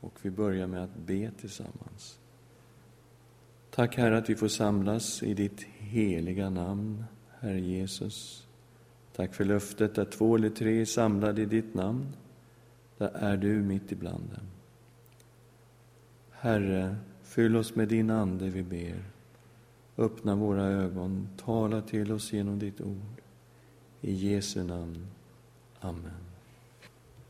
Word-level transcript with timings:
Och 0.00 0.18
vi 0.22 0.30
börjar 0.30 0.66
med 0.66 0.84
att 0.84 0.96
be 0.96 1.30
tillsammans. 1.40 2.18
Tack 3.70 3.96
Herre 3.96 4.18
att 4.18 4.30
vi 4.30 4.34
får 4.34 4.48
samlas 4.48 5.22
i 5.22 5.34
ditt 5.34 5.62
heliga 5.78 6.50
namn, 6.50 7.04
Herre 7.40 7.60
Jesus. 7.60 8.46
Tack 9.16 9.34
för 9.34 9.44
löftet 9.44 9.98
att 9.98 10.12
två 10.12 10.36
eller 10.36 10.50
tre 10.50 10.80
är 10.80 10.84
samlade 10.84 11.42
i 11.42 11.46
ditt 11.46 11.74
namn. 11.74 12.06
Där 12.98 13.10
är 13.14 13.36
du 13.36 13.62
mitt 13.62 13.92
ibland 13.92 14.24
dem. 14.34 14.46
Herre, 16.30 16.96
fyll 17.22 17.56
oss 17.56 17.74
med 17.74 17.88
din 17.88 18.10
Ande, 18.10 18.50
vi 18.50 18.62
ber. 18.62 19.04
Öppna 19.96 20.34
våra 20.34 20.64
ögon, 20.64 21.28
tala 21.36 21.82
till 21.82 22.12
oss 22.12 22.32
genom 22.32 22.58
ditt 22.58 22.80
ord. 22.80 23.22
I 24.00 24.12
Jesu 24.12 24.64
namn. 24.64 25.06
Amen. 25.80 26.20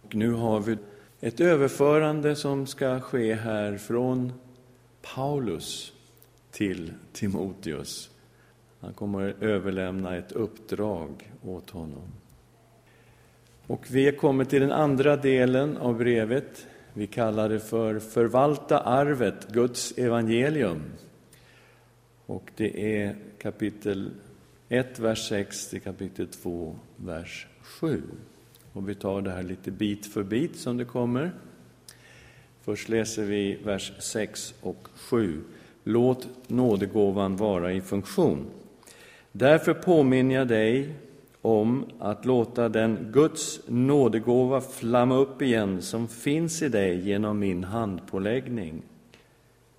Och 0.03 0.15
nu 0.15 0.33
har 0.33 0.61
vi 0.61 0.79
ett 1.21 1.41
överförande 1.41 2.37
som 2.37 2.67
ska 2.67 3.01
ske 3.01 3.35
här 3.35 3.77
från 3.77 4.33
Paulus 5.15 5.93
till 6.51 6.93
Timoteus. 7.13 8.11
Han 8.81 8.93
kommer 8.93 9.31
att 9.31 9.43
överlämna 9.43 10.17
ett 10.17 10.33
uppdrag 10.33 11.33
åt 11.43 11.71
honom. 11.71 12.13
Och 13.67 13.87
vi 13.91 14.09
är 14.09 14.13
kommit 14.13 14.51
till 14.51 14.61
den 14.61 14.73
andra 14.73 15.17
delen 15.17 15.77
av 15.77 15.99
brevet. 15.99 16.67
Vi 16.93 17.07
kallar 17.07 17.49
det 17.49 17.61
för 17.61 17.99
Förvalta 17.99 18.79
arvet, 18.79 19.49
Guds 19.53 19.99
evangelium. 19.99 20.83
Och 22.27 22.51
det 22.57 22.97
är 22.97 23.17
kapitel 23.39 24.11
1, 24.69 24.99
vers 24.99 25.29
6 25.29 25.69
till 25.69 25.81
kapitel 25.81 26.27
2, 26.27 26.77
vers 26.97 27.47
7. 27.63 28.03
Och 28.73 28.89
vi 28.89 28.95
tar 28.95 29.23
det 29.23 29.31
här 29.31 29.43
lite 29.43 29.71
bit 29.71 30.07
för 30.07 30.23
bit 30.23 30.57
som 30.57 30.77
det 30.77 30.85
kommer. 30.85 31.33
Först 32.63 32.89
läser 32.89 33.25
vi 33.25 33.59
vers 33.65 33.93
6 33.99 34.55
och 34.61 34.89
7. 34.95 35.41
Låt 35.85 36.29
nådegåvan 36.47 37.37
vara 37.37 37.73
i 37.73 37.81
funktion. 37.81 38.47
Därför 39.33 39.75
påminner 39.75 40.35
jag 40.35 40.49
dig 40.49 40.95
om 41.43 41.85
att 41.99 42.25
låta 42.25 42.69
den 42.69 42.99
Guds 43.13 43.61
nådegåva 43.67 44.61
flamma 44.61 45.17
upp 45.17 45.43
igen 45.43 45.83
som 45.83 46.09
finns 46.09 46.63
i 46.63 46.69
dig 46.69 47.09
genom 47.09 47.39
min 47.39 47.65
handpåläggning. 47.65 48.83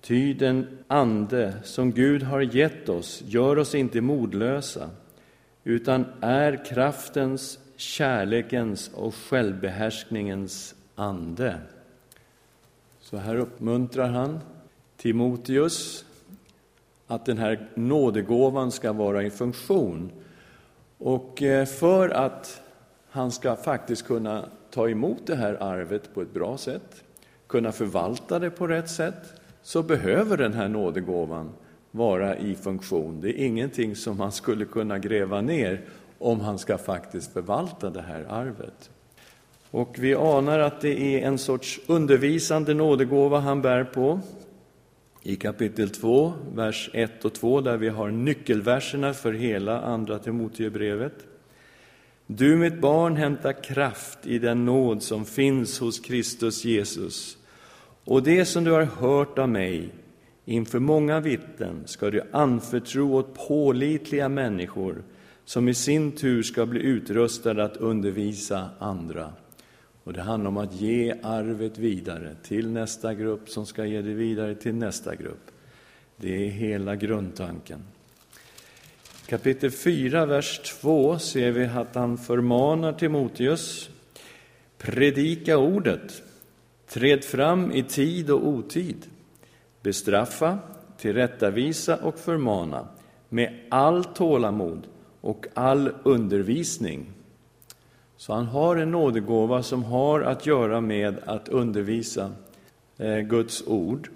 Ty 0.00 0.34
den 0.34 0.78
ande 0.86 1.54
som 1.64 1.92
Gud 1.92 2.22
har 2.22 2.40
gett 2.40 2.88
oss 2.88 3.22
gör 3.26 3.58
oss 3.58 3.74
inte 3.74 4.00
modlösa 4.00 4.90
utan 5.64 6.04
är 6.20 6.64
kraftens, 6.64 7.58
kärlekens 7.82 8.90
och 8.94 9.14
självbehärskningens 9.14 10.74
ande. 10.94 11.58
Så 13.00 13.16
här 13.16 13.36
uppmuntrar 13.36 14.08
han 14.08 14.40
Timoteus 14.96 16.04
att 17.06 17.26
den 17.26 17.38
här 17.38 17.68
nådegåvan 17.74 18.72
ska 18.72 18.92
vara 18.92 19.22
i 19.22 19.30
funktion. 19.30 20.12
Och 20.98 21.42
eh, 21.42 21.66
för 21.66 22.08
att 22.08 22.62
han 23.10 23.32
ska 23.32 23.56
faktiskt 23.56 24.06
kunna 24.06 24.44
ta 24.70 24.88
emot 24.88 25.26
det 25.26 25.36
här 25.36 25.62
arvet 25.62 26.14
på 26.14 26.22
ett 26.22 26.34
bra 26.34 26.58
sätt, 26.58 27.04
kunna 27.46 27.72
förvalta 27.72 28.38
det 28.38 28.50
på 28.50 28.66
rätt 28.66 28.90
sätt, 28.90 29.40
så 29.62 29.82
behöver 29.82 30.36
den 30.36 30.52
här 30.52 30.68
nådegåvan 30.68 31.50
vara 31.90 32.36
i 32.36 32.54
funktion. 32.54 33.20
Det 33.20 33.28
är 33.28 33.46
ingenting 33.46 33.96
som 33.96 34.18
man 34.18 34.32
skulle 34.32 34.64
kunna 34.64 34.98
gräva 34.98 35.40
ner 35.40 35.80
om 36.22 36.40
han 36.40 36.58
ska 36.58 36.78
faktiskt 36.78 37.32
förvalta 37.32 37.90
det 37.90 38.02
här 38.02 38.24
arvet. 38.28 38.90
Och 39.70 39.96
vi 39.98 40.14
anar 40.14 40.58
att 40.58 40.80
det 40.80 41.00
är 41.00 41.26
en 41.26 41.38
sorts 41.38 41.80
undervisande 41.86 42.74
nådegåva 42.74 43.38
han 43.38 43.62
bär 43.62 43.84
på. 43.84 44.20
I 45.22 45.36
kapitel 45.36 45.90
2, 45.90 46.32
vers 46.54 46.90
1 46.92 47.24
och 47.24 47.32
2, 47.32 47.60
där 47.60 47.76
vi 47.76 47.88
har 47.88 48.10
nyckelverserna 48.10 49.14
för 49.14 49.32
hela 49.32 49.80
Andra 49.80 50.18
Timoteusbrevet. 50.18 51.14
Du, 52.26 52.56
mitt 52.56 52.80
barn, 52.80 53.16
hämta 53.16 53.52
kraft 53.52 54.18
i 54.26 54.38
den 54.38 54.64
nåd 54.64 55.02
som 55.02 55.24
finns 55.24 55.80
hos 55.80 56.00
Kristus 56.00 56.64
Jesus. 56.64 57.36
Och 58.04 58.22
det 58.22 58.44
som 58.44 58.64
du 58.64 58.70
har 58.70 58.84
hört 58.84 59.38
av 59.38 59.48
mig 59.48 59.90
inför 60.44 60.78
många 60.78 61.20
vittnen 61.20 61.82
ska 61.86 62.10
du 62.10 62.22
anförtro 62.32 63.14
åt 63.14 63.48
pålitliga 63.48 64.28
människor 64.28 65.02
som 65.44 65.68
i 65.68 65.74
sin 65.74 66.12
tur 66.12 66.42
ska 66.42 66.66
bli 66.66 66.80
utrustade 66.80 67.64
att 67.64 67.76
undervisa 67.76 68.68
andra. 68.78 69.32
Och 70.04 70.12
det 70.12 70.22
handlar 70.22 70.48
om 70.48 70.56
att 70.56 70.80
ge 70.80 71.14
arvet 71.22 71.78
vidare 71.78 72.36
till 72.42 72.70
nästa 72.70 73.14
grupp 73.14 73.48
som 73.48 73.66
ska 73.66 73.84
ge 73.84 74.02
det 74.02 74.14
vidare 74.14 74.54
till 74.54 74.74
nästa 74.74 75.14
grupp. 75.14 75.50
Det 76.16 76.46
är 76.46 76.50
hela 76.50 76.96
grundtanken. 76.96 77.82
Kapitel 79.26 79.70
4, 79.70 80.26
vers 80.26 80.58
2 80.58 81.18
ser 81.18 81.50
vi 81.50 81.64
att 81.64 81.94
han 81.94 82.18
förmanar 82.18 82.92
Timoteus. 82.92 83.90
Predika 84.78 85.58
ordet, 85.58 86.22
träd 86.88 87.24
fram 87.24 87.72
i 87.72 87.82
tid 87.82 88.30
och 88.30 88.48
otid. 88.48 89.06
Bestraffa, 89.82 90.58
tillrättavisa 90.98 91.96
och 91.96 92.18
förmana 92.18 92.88
med 93.28 93.60
all 93.68 94.04
tålamod 94.04 94.86
och 95.22 95.46
all 95.54 95.92
undervisning. 96.02 97.06
Så 98.16 98.32
han 98.32 98.46
har 98.46 98.76
en 98.76 98.90
nådegåva 98.90 99.62
som 99.62 99.84
har 99.84 100.20
att 100.20 100.46
göra 100.46 100.80
med 100.80 101.18
att 101.26 101.48
undervisa 101.48 102.32
eh, 102.98 103.18
Guds 103.18 103.66
ord. 103.66 104.10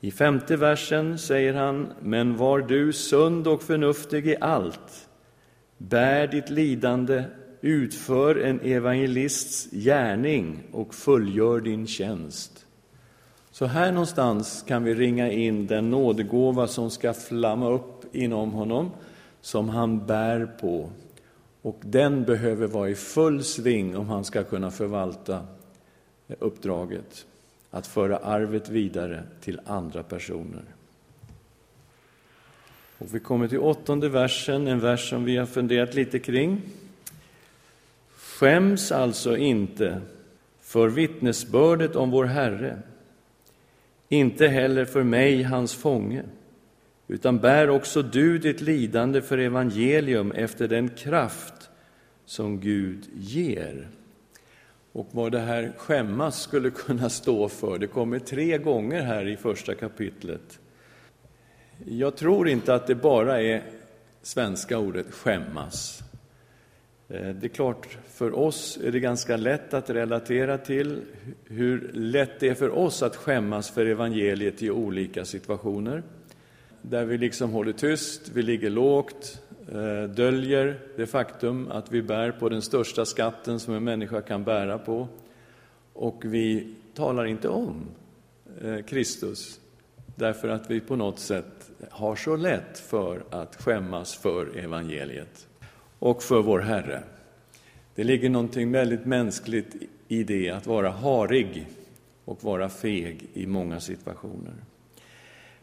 I 0.00 0.10
femte 0.10 0.56
versen 0.56 1.18
säger 1.18 1.54
han, 1.54 1.92
men 2.00 2.36
var 2.36 2.60
du 2.60 2.92
sund 2.92 3.46
och 3.46 3.62
förnuftig 3.62 4.26
i 4.26 4.36
allt, 4.40 5.08
bär 5.78 6.26
ditt 6.26 6.50
lidande, 6.50 7.24
utför 7.60 8.36
en 8.36 8.60
evangelists 8.60 9.70
gärning 9.70 10.62
och 10.72 10.94
fullgör 10.94 11.60
din 11.60 11.86
tjänst. 11.86 12.66
Så 13.50 13.66
här 13.66 13.92
någonstans 13.92 14.64
kan 14.68 14.84
vi 14.84 14.94
ringa 14.94 15.30
in 15.30 15.66
den 15.66 15.90
nådegåva 15.90 16.66
som 16.66 16.90
ska 16.90 17.14
flamma 17.14 17.70
upp 17.70 18.14
inom 18.14 18.52
honom, 18.52 18.90
som 19.44 19.68
han 19.68 20.06
bär 20.06 20.46
på 20.60 20.90
och 21.62 21.80
den 21.80 22.24
behöver 22.24 22.66
vara 22.66 22.88
i 22.88 22.94
full 22.94 23.44
sving 23.44 23.96
om 23.96 24.08
han 24.08 24.24
ska 24.24 24.44
kunna 24.44 24.70
förvalta 24.70 25.46
uppdraget 26.38 27.26
att 27.70 27.86
föra 27.86 28.16
arvet 28.16 28.68
vidare 28.68 29.22
till 29.40 29.60
andra 29.66 30.02
personer. 30.02 30.62
Och 32.98 33.14
vi 33.14 33.20
kommer 33.20 33.48
till 33.48 33.58
åttonde 33.58 34.08
versen, 34.08 34.66
en 34.66 34.80
vers 34.80 35.10
som 35.10 35.24
vi 35.24 35.36
har 35.36 35.46
funderat 35.46 35.94
lite 35.94 36.18
kring. 36.18 36.62
Skäms 38.16 38.92
alltså 38.92 39.36
inte 39.36 40.00
för 40.60 40.88
vittnesbördet 40.88 41.96
om 41.96 42.10
vår 42.10 42.24
Herre, 42.24 42.78
inte 44.08 44.48
heller 44.48 44.84
för 44.84 45.02
mig, 45.02 45.42
hans 45.42 45.74
fånge 45.74 46.22
utan 47.08 47.38
bär 47.38 47.70
också 47.70 48.02
du 48.02 48.38
ditt 48.38 48.60
lidande 48.60 49.22
för 49.22 49.38
evangelium 49.38 50.32
efter 50.32 50.68
den 50.68 50.88
kraft 50.88 51.70
som 52.24 52.60
Gud 52.60 53.08
ger. 53.14 53.88
Och 54.92 55.08
vad 55.10 55.32
det 55.32 55.38
här 55.38 55.72
skämmas 55.76 56.42
skulle 56.42 56.70
kunna 56.70 57.10
stå 57.10 57.48
för, 57.48 57.78
det 57.78 57.86
kommer 57.86 58.18
tre 58.18 58.58
gånger 58.58 59.02
här 59.02 59.28
i 59.28 59.36
första 59.36 59.74
kapitlet. 59.74 60.60
Jag 61.84 62.16
tror 62.16 62.48
inte 62.48 62.74
att 62.74 62.86
det 62.86 62.94
bara 62.94 63.42
är 63.42 63.62
svenska 64.22 64.78
ordet 64.78 65.06
skämmas. 65.10 66.02
Eh, 67.08 67.28
det 67.28 67.46
är 67.46 67.48
klart, 67.48 67.98
för 68.08 68.38
oss 68.38 68.78
är 68.84 68.92
det 68.92 69.00
ganska 69.00 69.36
lätt 69.36 69.74
att 69.74 69.90
relatera 69.90 70.58
till 70.58 71.02
hur 71.44 71.90
lätt 71.92 72.40
det 72.40 72.48
är 72.48 72.54
för 72.54 72.70
oss 72.70 73.02
att 73.02 73.16
skämmas 73.16 73.70
för 73.70 73.86
evangeliet 73.86 74.62
i 74.62 74.70
olika 74.70 75.24
situationer 75.24 76.02
där 76.90 77.04
vi 77.04 77.18
liksom 77.18 77.50
håller 77.50 77.72
tyst, 77.72 78.30
vi 78.34 78.42
ligger 78.42 78.70
lågt, 78.70 79.42
eh, 79.72 80.10
döljer 80.10 80.80
det 80.96 81.06
faktum 81.06 81.68
att 81.70 81.92
vi 81.92 82.02
bär 82.02 82.32
på 82.32 82.48
den 82.48 82.62
största 82.62 83.04
skatten 83.04 83.60
som 83.60 83.74
en 83.74 83.84
människa 83.84 84.20
kan 84.20 84.44
bära 84.44 84.78
på. 84.78 85.08
Och 85.92 86.22
vi 86.24 86.74
talar 86.94 87.24
inte 87.24 87.48
om 87.48 87.86
eh, 88.62 88.84
Kristus 88.84 89.60
därför 90.16 90.48
att 90.48 90.70
vi 90.70 90.80
på 90.80 90.96
något 90.96 91.18
sätt 91.18 91.70
har 91.90 92.16
så 92.16 92.36
lätt 92.36 92.78
för 92.78 93.24
att 93.30 93.62
skämmas 93.62 94.14
för 94.14 94.58
evangeliet 94.58 95.48
och 95.98 96.22
för 96.22 96.42
vår 96.42 96.58
Herre. 96.58 97.02
Det 97.94 98.04
ligger 98.04 98.30
någonting 98.30 98.72
väldigt 98.72 99.06
mänskligt 99.06 99.76
i 100.08 100.24
det, 100.24 100.50
att 100.50 100.66
vara 100.66 100.90
harig 100.90 101.66
och 102.24 102.44
vara 102.44 102.68
feg 102.68 103.26
i 103.32 103.46
många 103.46 103.80
situationer. 103.80 104.54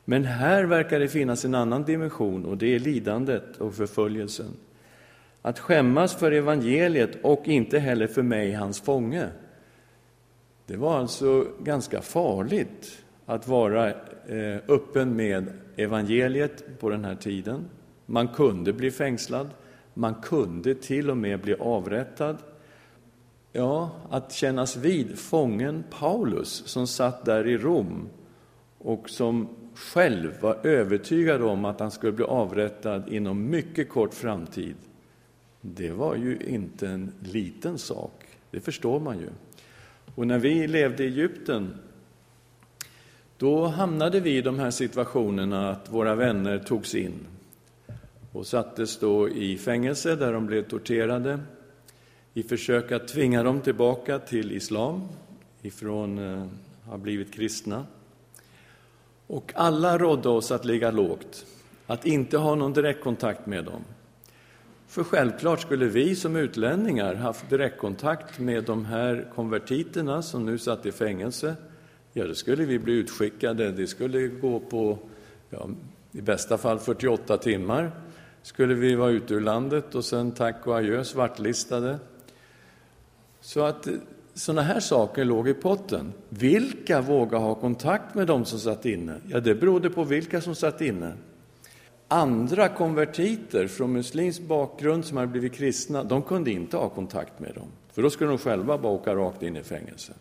Men 0.06 0.26
här 0.26 0.64
verkar 0.64 1.00
det 1.00 1.08
finnas 1.08 1.46
en 1.46 1.56
annan 1.56 1.84
dimension, 1.84 2.46
och 2.46 2.58
det 2.58 2.76
är 2.76 2.80
lidandet 2.80 3.58
och 3.58 3.74
förföljelsen. 3.74 4.52
Att 5.42 5.60
skämmas 5.60 6.16
för 6.16 6.32
evangeliet 6.32 7.18
och 7.22 7.48
inte 7.48 7.80
heller 7.80 8.08
för 8.08 8.22
mig, 8.22 8.52
hans 8.52 8.82
fånge. 8.82 9.28
Det 10.66 10.78
var 10.78 10.98
alltså 10.98 11.48
ganska 11.60 12.02
farligt 12.02 13.04
att 13.26 13.48
vara 13.48 13.90
eh, 14.28 14.58
öppen 14.68 15.16
med 15.16 15.54
evangeliet 15.76 16.80
på 16.80 16.90
den 16.90 17.06
här 17.06 17.16
tiden. 17.16 17.66
Man 18.06 18.28
kunde 18.28 18.74
bli 18.74 18.92
fängslad, 18.92 19.50
man 19.94 20.16
kunde 20.16 20.76
till 20.76 21.10
och 21.10 21.18
med 21.18 21.42
bli 21.42 21.56
avrättad. 21.60 22.38
Ja, 23.52 23.92
att 24.10 24.34
kännas 24.34 24.78
vid 24.78 25.20
fången 25.20 25.84
Paulus 26.00 26.64
som 26.66 26.88
satt 26.88 27.26
där 27.26 27.48
i 27.48 27.58
Rom 27.58 28.10
och 28.78 29.10
som 29.10 29.50
själv 29.76 30.42
var 30.42 30.58
övertygad 30.64 31.42
om 31.42 31.66
att 31.66 31.80
han 31.80 31.92
skulle 31.92 32.12
bli 32.12 32.26
avrättad 32.26 33.04
inom 33.08 33.50
mycket 33.50 33.90
kort 33.90 34.14
framtid. 34.14 34.76
Det 35.62 35.92
var 35.92 36.16
ju 36.16 36.38
inte 36.48 36.88
en 36.88 37.12
liten 37.20 37.78
sak, 37.78 38.26
det 38.52 38.60
förstår 38.60 39.00
man 39.00 39.20
ju. 39.20 39.30
Och 40.16 40.28
när 40.28 40.40
vi 40.40 40.68
levde 40.68 41.04
i 41.04 41.08
Egypten, 41.08 41.74
då 43.38 43.66
hamnade 43.66 44.20
vi 44.20 44.38
i 44.38 44.42
de 44.42 44.60
här 44.60 44.72
situationerna 44.72 45.70
att 45.70 45.94
våra 45.94 46.16
vänner 46.16 46.60
togs 46.60 46.96
in 46.96 47.14
och 48.32 48.48
sattes 48.48 49.00
då 49.00 49.30
i 49.30 49.58
fängelse 49.58 50.16
där 50.16 50.34
de 50.34 50.46
blev 50.46 50.64
torterade 50.64 51.40
i 52.34 52.44
försök 52.44 52.92
att 52.92 53.08
tvinga 53.08 53.44
dem 53.44 53.62
tillbaka 53.62 54.20
till 54.20 54.52
islam 54.52 55.02
ifrån 55.62 56.20
att 56.20 56.50
ha 56.86 56.98
blivit 56.98 57.34
kristna. 57.34 57.86
Och 59.32 59.52
alla 59.56 59.98
rådde 59.98 60.30
oss 60.30 60.52
att 60.52 60.66
ligga 60.66 60.92
lågt, 60.92 61.46
att 61.88 62.06
inte 62.06 62.38
ha 62.38 62.56
någon 62.56 62.74
direktkontakt 62.74 63.46
med 63.46 63.66
dem. 63.66 63.82
För 64.88 65.04
självklart 65.04 65.62
skulle 65.62 65.86
vi 65.86 66.16
som 66.16 66.36
utlänningar 66.36 67.16
haft 67.16 67.50
direktkontakt 67.50 68.40
med 68.40 68.64
de 68.64 68.86
här 68.86 69.32
konvertiterna 69.36 70.22
som 70.22 70.46
nu 70.46 70.58
satt 70.58 70.86
i 70.86 70.92
fängelse. 70.92 71.56
Ja, 72.14 72.28
då 72.28 72.36
skulle 72.36 72.66
vi 72.66 72.80
bli 72.80 72.94
utskickade. 72.94 73.72
Det 73.72 73.88
skulle 73.88 74.28
gå 74.28 74.60
på, 74.60 74.98
ja, 75.50 75.70
i 76.12 76.22
bästa 76.22 76.58
fall 76.58 76.80
48 76.80 77.38
timmar. 77.38 77.92
Skulle 78.44 78.74
vi 78.74 78.96
vara 78.96 79.12
ute 79.12 79.34
ur 79.34 79.42
landet 79.42 79.96
och 79.96 80.06
sen 80.06 80.32
tack 80.32 80.68
och 80.68 80.78
adjö, 80.78 81.04
svartlistade. 81.04 82.00
Så 83.42 83.64
att 83.64 83.88
sådana 84.34 84.62
här 84.62 84.80
saker 84.80 85.26
låg 85.26 85.50
i 85.50 85.54
potten. 85.54 86.14
Vilka 86.30 87.02
vågade 87.02 87.44
ha 87.44 87.56
kontakt 87.56 88.16
med 88.16 88.28
dem 88.28 88.46
som 88.46 88.60
satt 88.60 88.86
inne? 88.86 89.16
Ja, 89.28 89.40
det 89.40 89.56
berodde 89.56 89.90
på 89.90 90.04
vilka 90.04 90.42
som 90.42 90.56
satt 90.56 90.82
inne. 90.82 91.14
Andra 92.08 92.70
konvertiter 92.70 93.68
från 93.68 93.94
muslimsk 93.94 94.42
bakgrund 94.42 95.06
som 95.06 95.18
hade 95.18 95.32
blivit 95.32 95.54
kristna, 95.54 96.04
de 96.04 96.22
kunde 96.22 96.52
inte 96.52 96.78
ha 96.78 96.90
kontakt 96.90 97.40
med 97.40 97.56
dem, 97.56 97.68
för 97.94 98.02
då 98.02 98.10
skulle 98.10 98.30
de 98.30 98.38
själva 98.38 98.78
bara 98.78 98.94
åka 98.94 99.16
rakt 99.16 99.44
in 99.44 99.58
i 99.58 99.64
fängelse. 99.64 100.14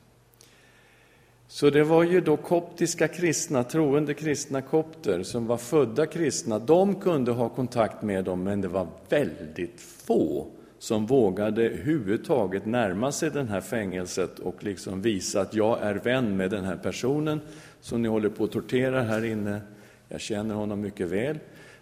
Så 1.48 1.70
det 1.70 1.84
var 1.84 2.02
ju 2.02 2.20
då 2.20 2.36
koptiska 2.36 3.08
kristna, 3.08 3.64
troende 3.64 4.14
kristna 4.14 4.62
kopter, 4.62 5.22
som 5.22 5.46
var 5.46 5.56
födda 5.56 6.06
kristna, 6.06 6.58
de 6.58 6.94
kunde 6.94 7.32
ha 7.32 7.48
kontakt 7.48 8.02
med 8.02 8.24
dem, 8.24 8.42
men 8.42 8.60
det 8.60 8.68
var 8.68 8.86
väldigt 9.08 9.80
få 9.80 10.46
som 10.80 11.06
vågade 11.06 11.62
huvudtaget 11.62 12.66
närma 12.66 13.12
sig 13.12 13.30
det 13.30 13.44
här 13.44 13.60
fängelset 13.60 14.38
och 14.38 14.64
liksom 14.64 15.02
visa 15.02 15.40
att 15.40 15.54
jag 15.54 15.82
är 15.82 15.94
vän 15.94 16.36
med 16.36 16.50
den 16.50 16.64
här 16.64 16.76
personen 16.76 17.40
som 17.80 18.02
ni 18.02 18.08
håller 18.08 18.28
på 18.28 18.44
att 18.44 18.52
tortera 18.52 19.02
här 19.02 19.24
inne. 19.24 19.60
Jag 20.08 20.20
känner 20.20 20.54
honom 20.54 20.80
mycket 20.80 21.08
väl. 21.08 21.38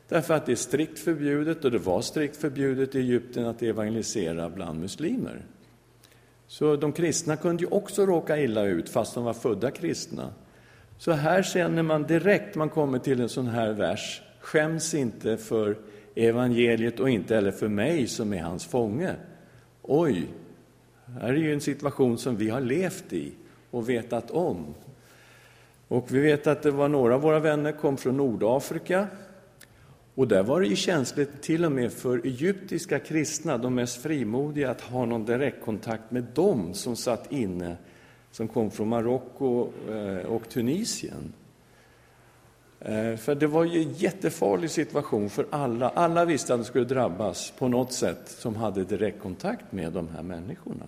Därför 0.09 0.35
att 0.35 0.47
det 0.47 0.53
är 0.53 0.57
strikt 0.57 0.99
förbjudet, 0.99 1.65
och 1.65 1.71
det 1.71 1.79
var 1.79 2.01
strikt 2.01 2.37
förbjudet 2.37 2.95
i 2.95 2.99
Egypten 2.99 3.47
att 3.47 3.63
evangelisera 3.63 4.51
bland 4.51 4.81
muslimer. 4.81 5.45
Så 6.47 6.77
de 6.77 6.93
kristna 6.93 7.37
kunde 7.37 7.63
ju 7.63 7.69
också 7.71 8.07
råka 8.07 8.39
illa 8.39 8.65
ut, 8.65 8.89
fast 8.89 9.15
de 9.15 9.25
var 9.25 9.35
födda 9.35 9.71
kristna. 9.71 10.31
Så 10.99 11.13
här 11.13 11.43
känner 11.43 11.83
man 11.83 12.03
direkt, 12.03 12.55
man 12.55 12.69
kommer 12.69 12.99
till 12.99 13.21
en 13.21 13.29
sån 13.29 13.47
här 13.47 13.73
vers, 13.73 14.23
skäms 14.41 14.95
inte 14.95 15.37
för 15.37 15.77
evangeliet 16.27 17.01
och 17.01 17.11
inte 17.11 17.35
heller 17.35 17.51
för 17.51 17.69
mig 17.69 18.07
som 18.07 18.33
är 18.33 18.43
hans 18.43 18.67
fånge. 18.67 19.15
Oj, 19.83 20.27
här 21.21 21.29
är 21.29 21.37
ju 21.37 21.53
en 21.53 21.61
situation 21.61 22.19
som 22.19 22.37
vi 22.37 22.51
har 22.51 22.61
levt 22.61 23.13
i 23.13 23.33
och 23.71 23.89
vetat 23.89 24.31
om. 24.31 24.75
Och 25.89 26.15
vi 26.15 26.21
vet 26.21 26.47
att 26.47 26.63
det 26.63 26.71
var 26.71 26.89
några 26.89 27.15
av 27.15 27.21
våra 27.21 27.41
vänner 27.41 27.73
kom 27.73 27.97
från 27.97 28.17
Nordafrika 28.17 29.07
och 30.15 30.29
där 30.29 30.43
var 30.43 30.61
det 30.61 30.67
ju 30.67 30.77
känsligt 30.77 31.43
till 31.43 31.65
och 31.65 31.73
med 31.73 31.93
för 31.93 32.27
egyptiska 32.27 32.99
kristna, 32.99 33.59
de 33.59 33.75
mest 33.75 34.03
frimodiga, 34.03 34.71
att 34.71 34.81
ha 34.81 35.05
någon 35.05 35.25
direktkontakt 35.25 36.11
med 36.11 36.25
dem 36.35 36.75
som 36.75 36.97
satt 36.97 37.33
inne, 37.33 37.77
som 38.31 38.49
kom 38.49 38.71
från 38.71 38.89
Marocko 38.89 39.69
eh, 39.91 40.27
och 40.27 40.49
Tunisien. 40.49 41.33
Eh, 42.81 43.17
för 43.17 43.35
det 43.35 43.47
var 43.47 43.65
ju 43.65 43.83
en 43.83 43.93
jättefarlig 43.93 44.71
situation 44.71 45.31
för 45.31 45.47
alla. 45.51 45.89
Alla 45.89 46.25
visste 46.25 46.55
att 46.55 46.61
de 46.61 46.65
skulle 46.65 46.85
drabbas 46.85 47.53
på 47.59 47.69
något 47.69 47.93
sätt 47.93 48.29
som 48.29 48.57
hade 48.57 48.85
direktkontakt 48.85 49.73
med 49.73 49.93
de 49.93 50.09
här 50.09 50.23
människorna. 50.23 50.87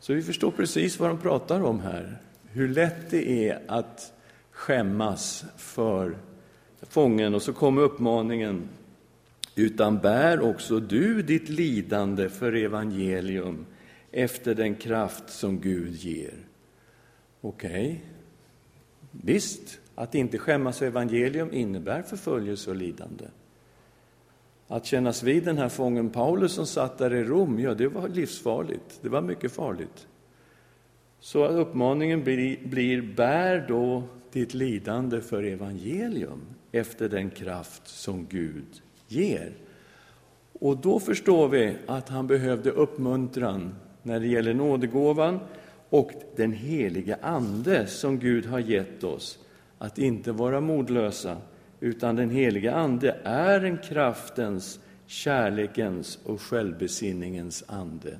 Så 0.00 0.14
vi 0.14 0.22
förstår 0.22 0.50
precis 0.50 0.98
vad 0.98 1.10
de 1.10 1.18
pratar 1.18 1.60
om 1.60 1.80
här. 1.80 2.18
Hur 2.52 2.68
lätt 2.68 3.10
det 3.10 3.48
är 3.48 3.62
att 3.66 4.12
skämmas 4.50 5.44
för 5.56 6.16
fången. 6.82 7.34
Och 7.34 7.42
så 7.42 7.52
kommer 7.52 7.82
uppmaningen. 7.82 8.68
Utan 9.54 9.98
bär 9.98 10.40
också 10.40 10.80
du 10.80 11.22
ditt 11.22 11.48
lidande 11.48 12.28
för 12.28 12.52
evangelium 12.52 13.66
efter 14.12 14.54
den 14.54 14.74
kraft 14.74 15.30
som 15.30 15.60
Gud 15.60 15.94
ger. 15.94 16.34
Okej, 17.40 17.70
okay. 17.70 17.98
visst, 19.10 19.78
att 19.94 20.14
inte 20.14 20.38
skämmas 20.38 20.78
för 20.78 20.86
evangelium 20.86 21.52
innebär 21.52 22.02
förföljelse 22.02 22.70
och 22.70 22.76
lidande. 22.76 23.24
Att 24.68 24.86
kännas 24.86 25.22
vid 25.22 25.44
den 25.44 25.58
här 25.58 25.68
fången 25.68 26.10
Paulus 26.10 26.52
som 26.52 26.66
satt 26.66 26.98
där 26.98 27.14
i 27.14 27.24
Rom, 27.24 27.60
ja, 27.60 27.74
det 27.74 27.88
var 27.88 28.08
livsfarligt. 28.08 28.98
Det 29.02 29.08
var 29.08 29.20
mycket 29.20 29.52
farligt. 29.52 30.06
Så 31.20 31.46
uppmaningen 31.46 32.24
blir, 32.24 32.58
blir 32.66 33.02
bär 33.02 33.64
då 33.68 34.02
ditt 34.32 34.54
lidande 34.54 35.20
för 35.20 35.42
evangelium 35.42 36.40
efter 36.72 37.08
den 37.08 37.30
kraft 37.30 37.88
som 37.88 38.26
Gud 38.26 38.82
ger. 39.08 39.52
Och 40.52 40.76
då 40.76 41.00
förstår 41.00 41.48
vi 41.48 41.76
att 41.86 42.08
han 42.08 42.26
behövde 42.26 42.70
uppmuntran 42.70 43.74
när 44.02 44.20
det 44.20 44.26
gäller 44.26 44.54
nådegåvan 44.54 45.40
och 45.88 46.10
den 46.36 46.52
heliga 46.52 47.18
Ande 47.22 47.86
som 47.86 48.18
Gud 48.18 48.46
har 48.46 48.58
gett 48.58 49.04
oss 49.04 49.43
att 49.84 49.98
inte 49.98 50.32
vara 50.32 50.60
modlösa, 50.60 51.36
utan 51.80 52.16
den 52.16 52.30
heliga 52.30 52.74
Ande 52.74 53.16
är 53.24 53.64
en 53.64 53.78
kraftens, 53.78 54.80
kärlekens 55.06 56.18
och 56.24 56.40
självbesinningens 56.40 57.64
ande. 57.66 58.18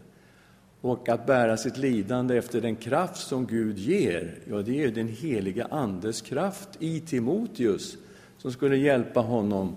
Och 0.80 1.08
att 1.08 1.26
bära 1.26 1.56
sitt 1.56 1.76
lidande 1.76 2.36
efter 2.36 2.60
den 2.60 2.76
kraft 2.76 3.16
som 3.16 3.46
Gud 3.46 3.78
ger, 3.78 4.38
ja, 4.50 4.62
det 4.62 4.84
är 4.84 4.90
den 4.90 5.08
heliga 5.08 5.66
Andes 5.70 6.20
kraft 6.20 6.68
i 6.78 7.00
Timoteus 7.00 7.96
som 8.38 8.52
skulle 8.52 8.76
hjälpa 8.76 9.20
honom 9.20 9.76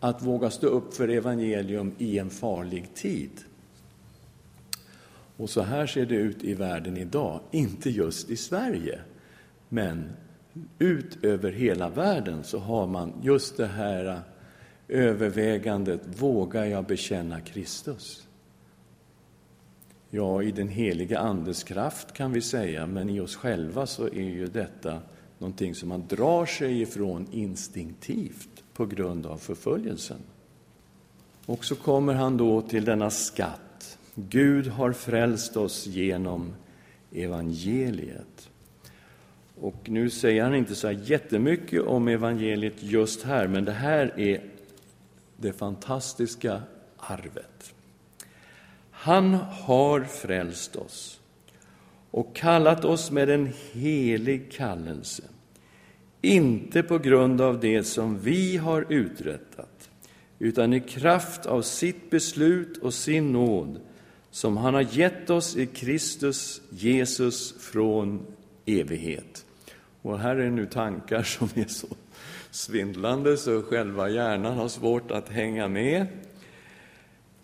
att 0.00 0.22
våga 0.22 0.50
stå 0.50 0.66
upp 0.66 0.94
för 0.94 1.08
evangelium 1.08 1.92
i 1.98 2.18
en 2.18 2.30
farlig 2.30 2.94
tid. 2.94 3.30
Och 5.36 5.50
så 5.50 5.62
här 5.62 5.86
ser 5.86 6.06
det 6.06 6.14
ut 6.14 6.44
i 6.44 6.54
världen 6.54 6.96
idag, 6.96 7.40
inte 7.50 7.90
just 7.90 8.30
i 8.30 8.36
Sverige, 8.36 9.00
men 9.68 10.10
ut 10.78 11.24
över 11.24 11.52
hela 11.52 11.88
världen 11.88 12.44
så 12.44 12.58
har 12.58 12.86
man 12.86 13.12
just 13.22 13.56
det 13.56 13.66
här 13.66 14.04
äh, 14.06 14.18
övervägandet, 14.88 16.00
vågar 16.04 16.64
jag 16.64 16.84
bekänna 16.84 17.40
Kristus? 17.40 18.26
Ja, 20.10 20.42
i 20.42 20.52
den 20.52 20.68
heliga 20.68 21.18
Andes 21.18 21.64
kraft 21.64 22.12
kan 22.12 22.32
vi 22.32 22.40
säga, 22.40 22.86
men 22.86 23.10
i 23.10 23.20
oss 23.20 23.36
själva 23.36 23.86
så 23.86 24.06
är 24.06 24.30
ju 24.30 24.46
detta 24.46 24.98
någonting 25.38 25.74
som 25.74 25.88
man 25.88 26.06
drar 26.08 26.46
sig 26.46 26.82
ifrån 26.82 27.26
instinktivt 27.30 28.62
på 28.74 28.86
grund 28.86 29.26
av 29.26 29.38
förföljelsen. 29.38 30.18
Och 31.46 31.64
så 31.64 31.76
kommer 31.76 32.14
han 32.14 32.36
då 32.36 32.62
till 32.62 32.84
denna 32.84 33.10
skatt. 33.10 33.98
Gud 34.14 34.66
har 34.66 34.92
frälst 34.92 35.56
oss 35.56 35.86
genom 35.86 36.54
evangeliet. 37.12 38.50
Och 39.62 39.88
nu 39.88 40.10
säger 40.10 40.42
han 40.42 40.54
inte 40.54 40.74
så 40.74 40.86
här 40.86 41.00
jättemycket 41.04 41.82
om 41.82 42.08
evangeliet 42.08 42.74
just 42.78 43.22
här, 43.22 43.48
men 43.48 43.64
det 43.64 43.72
här 43.72 44.20
är 44.20 44.42
det 45.36 45.52
fantastiska 45.52 46.62
arvet. 46.96 47.74
Han 48.90 49.34
har 49.34 50.00
frälst 50.00 50.76
oss 50.76 51.20
och 52.10 52.36
kallat 52.36 52.84
oss 52.84 53.10
med 53.10 53.30
en 53.30 53.52
helig 53.72 54.52
kallelse, 54.52 55.22
inte 56.22 56.82
på 56.82 56.98
grund 56.98 57.40
av 57.40 57.60
det 57.60 57.84
som 57.84 58.18
vi 58.18 58.56
har 58.56 58.86
uträttat, 58.88 59.90
utan 60.38 60.72
i 60.72 60.80
kraft 60.80 61.46
av 61.46 61.62
sitt 61.62 62.10
beslut 62.10 62.76
och 62.76 62.94
sin 62.94 63.32
nåd 63.32 63.80
som 64.30 64.56
han 64.56 64.74
har 64.74 64.86
gett 64.96 65.30
oss 65.30 65.56
i 65.56 65.66
Kristus 65.66 66.60
Jesus 66.70 67.54
från 67.60 68.26
evighet. 68.66 69.44
Och 70.02 70.18
här 70.18 70.36
är 70.36 70.50
nu 70.50 70.66
tankar 70.66 71.22
som 71.22 71.48
är 71.54 71.68
så 71.68 71.86
svindlande 72.50 73.36
så 73.36 73.62
själva 73.62 74.08
hjärnan 74.08 74.56
har 74.56 74.68
svårt 74.68 75.10
att 75.10 75.28
hänga 75.28 75.68
med. 75.68 76.06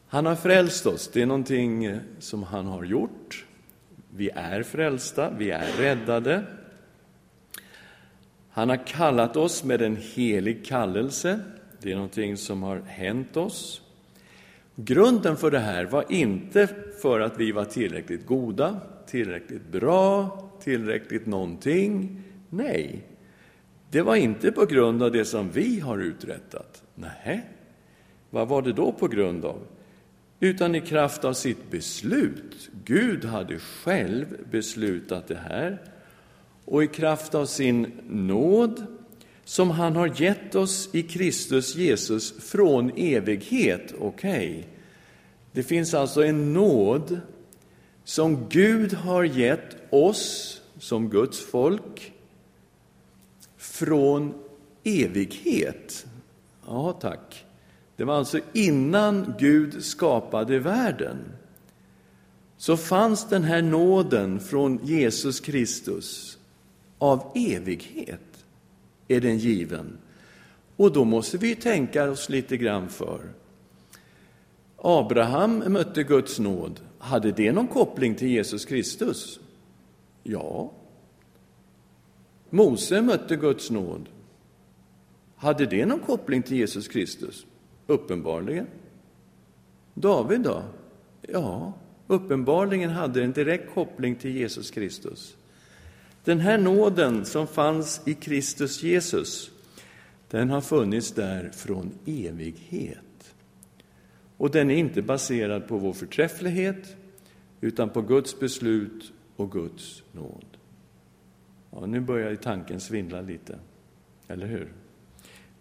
Han 0.09 0.27
har 0.27 0.37
frälst 0.37 0.87
oss, 0.87 1.11
det 1.13 1.23
är 1.23 1.27
någonting 1.27 1.99
som 2.19 2.43
han 2.43 2.67
har 2.67 2.85
gjort. 2.85 3.45
Vi 4.11 4.31
är 4.35 4.63
frälsta, 4.63 5.31
vi 5.39 5.51
är 5.51 5.73
räddade. 5.79 6.45
Han 8.51 8.69
har 8.69 8.87
kallat 8.87 9.37
oss 9.37 9.65
med 9.65 9.83
en 9.83 9.97
helig 9.97 10.67
kallelse. 10.67 11.41
Det 11.83 11.91
är 11.91 11.95
någonting 11.95 12.37
som 12.37 12.63
har 12.63 12.81
hänt 12.87 13.37
oss. 13.37 13.83
Grunden 14.75 15.37
för 15.37 15.51
det 15.51 15.59
här 15.59 15.85
var 15.85 16.05
inte 16.09 16.69
för 17.03 17.21
att 17.21 17.41
vi 17.41 17.53
var 17.53 17.65
tillräckligt 17.65 18.27
goda, 18.27 18.81
tillräckligt 19.07 19.69
bra, 19.69 20.39
tillräckligt 20.63 21.27
någonting. 21.27 22.23
Nej, 22.51 23.05
det 23.91 24.03
var 24.03 24.17
inte 24.17 24.53
på 24.53 24.67
grund 24.67 25.03
av 25.03 25.13
det 25.13 25.25
som 25.25 25.51
vi 25.51 25.81
har 25.81 25.99
uträttat. 25.99 26.83
Nej, 26.95 27.49
vad 28.31 28.49
var 28.49 28.63
det 28.63 28.73
då 28.73 28.93
på 28.93 29.09
grund 29.09 29.45
av? 29.45 29.67
Utan 30.41 30.75
i 30.75 30.81
kraft 30.81 31.25
av 31.25 31.33
sitt 31.33 31.71
beslut. 31.71 32.71
Gud 32.85 33.25
hade 33.25 33.59
själv 33.59 34.27
beslutat 34.51 35.29
det 35.29 35.39
här. 35.49 35.83
Och 36.65 36.85
i 36.85 36.87
kraft 36.87 37.35
av 37.35 37.47
sin 37.47 37.93
nåd 38.09 38.87
som 39.45 39.71
han 39.71 39.97
har 39.97 40.23
gett 40.23 40.55
oss 40.55 40.89
i 40.93 41.03
Kristus 41.03 41.77
Jesus 41.77 42.51
från 42.51 42.93
evighet. 42.97 43.95
Okej, 43.99 44.51
okay. 44.51 44.65
det 45.53 45.63
finns 45.63 45.95
alltså 45.95 46.25
en 46.25 46.53
nåd 46.53 47.21
som 48.05 48.49
Gud 48.49 48.93
har 48.93 49.25
gett 49.25 49.77
oss 49.91 50.55
som 50.79 51.11
Guds 51.11 51.41
folk 51.41 52.13
från 53.71 54.35
evighet. 54.85 56.07
Ja, 56.67 56.93
tack. 56.93 57.45
Det 57.97 58.05
var 58.05 58.15
alltså 58.15 58.41
innan 58.53 59.35
Gud 59.39 59.85
skapade 59.85 60.59
världen. 60.59 61.17
Så 62.57 62.77
fanns 62.77 63.29
den 63.29 63.45
här 63.45 63.63
nåden 63.63 64.41
från 64.41 64.81
Jesus 64.85 65.41
Kristus 65.41 66.39
av 66.99 67.33
evighet 67.35 68.45
är 69.09 69.21
den 69.21 69.39
given. 69.39 69.99
Och 70.77 70.93
då 70.93 71.05
måste 71.05 71.39
vi 71.39 71.55
tänka 71.55 72.11
oss 72.11 72.29
lite 72.29 72.57
grann 72.57 72.89
för. 72.89 73.21
Abraham 74.77 75.59
mötte 75.59 76.03
Guds 76.03 76.39
nåd. 76.39 76.81
Hade 76.99 77.33
det 77.33 77.53
någon 77.53 77.69
koppling 77.69 78.15
till 78.15 78.29
Jesus 78.29 78.65
Kristus? 78.65 79.41
Ja. 80.23 80.73
Mose 82.51 83.03
mötte 83.03 83.37
Guds 83.37 83.71
nåd. 83.71 84.09
Hade 85.37 85.67
det 85.67 85.87
någon 85.87 86.01
koppling 86.01 86.43
till 86.43 86.57
Jesus 86.57 86.89
Kristus? 86.89 87.47
Uppenbarligen. 87.87 88.67
David 89.95 90.41
då? 90.41 90.63
Ja, 91.23 91.73
uppenbarligen 92.07 92.91
hade 92.91 93.23
en 93.23 93.33
direkt 93.33 93.75
koppling 93.75 94.17
till 94.17 94.37
Jesus 94.37 94.71
Kristus. 94.71 95.37
Den 96.25 96.41
här 96.41 96.59
nåden 96.59 97.25
som 97.25 97.47
fanns 97.47 98.01
i 98.05 98.15
Kristus 98.15 98.83
Jesus, 98.83 99.51
den 100.31 100.51
har 100.51 100.61
funnits 100.61 101.13
där 101.13 101.51
från 101.55 101.91
evighet. 102.07 103.35
Och 104.37 104.51
den 104.51 104.71
är 104.71 104.77
inte 104.77 105.03
baserad 105.03 105.69
på 105.69 105.77
vår 105.77 105.93
förträfflighet, 105.93 106.97
utan 107.61 107.91
på 107.91 108.03
Guds 108.03 108.41
beslut 108.41 109.13
och 109.37 109.53
Guds 109.53 110.03
nåd. 110.13 110.58
Ja, 111.71 111.87
nu 111.87 112.01
börjar 112.01 112.31
ju 112.31 112.37
tanken 112.37 112.81
svindla 112.81 113.21
lite, 113.21 113.59
eller 114.29 114.47
hur? 114.47 114.73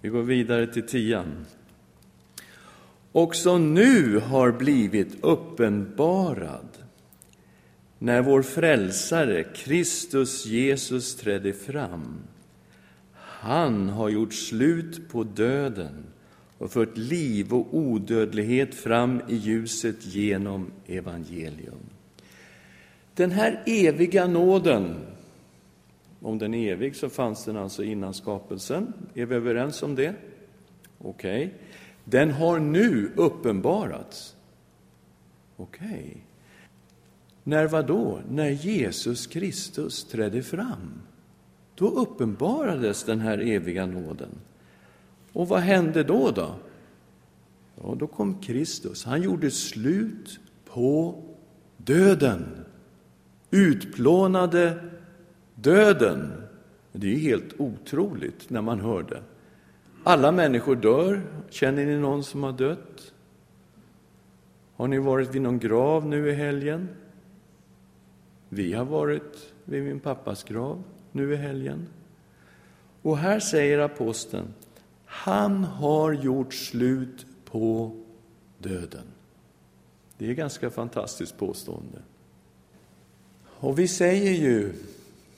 Vi 0.01 0.09
går 0.09 0.23
vidare 0.23 0.67
till 0.67 0.87
tian. 0.87 1.45
Också 3.11 3.57
nu 3.57 4.19
har 4.19 4.51
blivit 4.51 5.23
uppenbarad 5.23 6.67
när 7.99 8.21
vår 8.21 8.41
frälsare 8.41 9.43
Kristus 9.43 10.45
Jesus 10.45 11.15
trädde 11.15 11.53
fram. 11.53 12.17
Han 13.13 13.89
har 13.89 14.09
gjort 14.09 14.33
slut 14.33 15.09
på 15.09 15.23
döden 15.23 16.03
och 16.57 16.71
fört 16.71 16.97
liv 16.97 17.53
och 17.53 17.67
odödlighet 17.77 18.75
fram 18.75 19.21
i 19.27 19.35
ljuset 19.35 20.05
genom 20.05 20.71
evangelium. 20.87 21.89
Den 23.13 23.31
här 23.31 23.63
eviga 23.65 24.27
nåden, 24.27 24.95
om 26.21 26.37
den 26.37 26.53
är 26.53 26.71
evig 26.71 26.95
så 26.95 27.09
fanns 27.09 27.45
den 27.45 27.57
alltså 27.57 27.83
innan 27.83 28.13
skapelsen. 28.13 28.93
Är 29.13 29.25
vi 29.25 29.35
överens 29.35 29.83
om 29.83 29.95
det? 29.95 30.15
Okej. 30.97 31.45
Okay. 31.45 31.57
Den 32.03 32.31
har 32.31 32.59
nu 32.59 33.11
uppenbarats. 33.15 34.35
Okej. 35.57 35.87
Okay. 35.87 36.21
När 37.43 37.67
var 37.67 37.83
då? 37.83 38.19
När 38.29 38.49
Jesus 38.49 39.27
Kristus 39.27 40.03
trädde 40.03 40.43
fram. 40.43 41.01
Då 41.75 41.89
uppenbarades 41.89 43.03
den 43.03 43.19
här 43.19 43.37
eviga 43.37 43.85
nåden. 43.85 44.29
Och 45.33 45.47
vad 45.47 45.59
hände 45.59 46.03
då? 46.03 46.31
då? 46.31 46.55
Ja, 47.75 47.95
då 47.99 48.07
kom 48.07 48.41
Kristus. 48.41 49.05
Han 49.05 49.21
gjorde 49.21 49.51
slut 49.51 50.39
på 50.65 51.23
döden. 51.77 52.65
Utplånade 53.51 54.89
döden. 55.61 56.33
Det 56.91 57.13
är 57.13 57.19
helt 57.19 57.53
otroligt 57.57 58.49
när 58.49 58.61
man 58.61 58.79
hör 58.79 59.03
det. 59.03 59.21
Alla 60.03 60.31
människor 60.31 60.75
dör. 60.75 61.21
Känner 61.49 61.85
ni 61.85 61.97
någon 61.97 62.23
som 62.23 62.43
har 62.43 62.51
dött? 62.51 63.13
Har 64.75 64.87
ni 64.87 64.97
varit 64.97 65.35
vid 65.35 65.41
någon 65.41 65.59
grav 65.59 66.05
nu 66.05 66.29
i 66.29 66.33
helgen? 66.33 66.89
Vi 68.49 68.73
har 68.73 68.85
varit 68.85 69.53
vid 69.65 69.83
min 69.83 69.99
pappas 69.99 70.43
grav 70.43 70.83
nu 71.11 71.33
i 71.33 71.35
helgen. 71.35 71.87
Och 73.01 73.17
här 73.17 73.39
säger 73.39 73.79
aposteln, 73.79 74.53
han 75.05 75.63
har 75.63 76.13
gjort 76.13 76.53
slut 76.53 77.25
på 77.45 77.95
döden. 78.57 79.03
Det 80.17 80.27
är 80.27 80.31
ett 80.31 80.37
ganska 80.37 80.69
fantastiskt 80.69 81.37
påstående. 81.37 81.99
Och 83.45 83.79
vi 83.79 83.87
säger 83.87 84.31
ju 84.31 84.73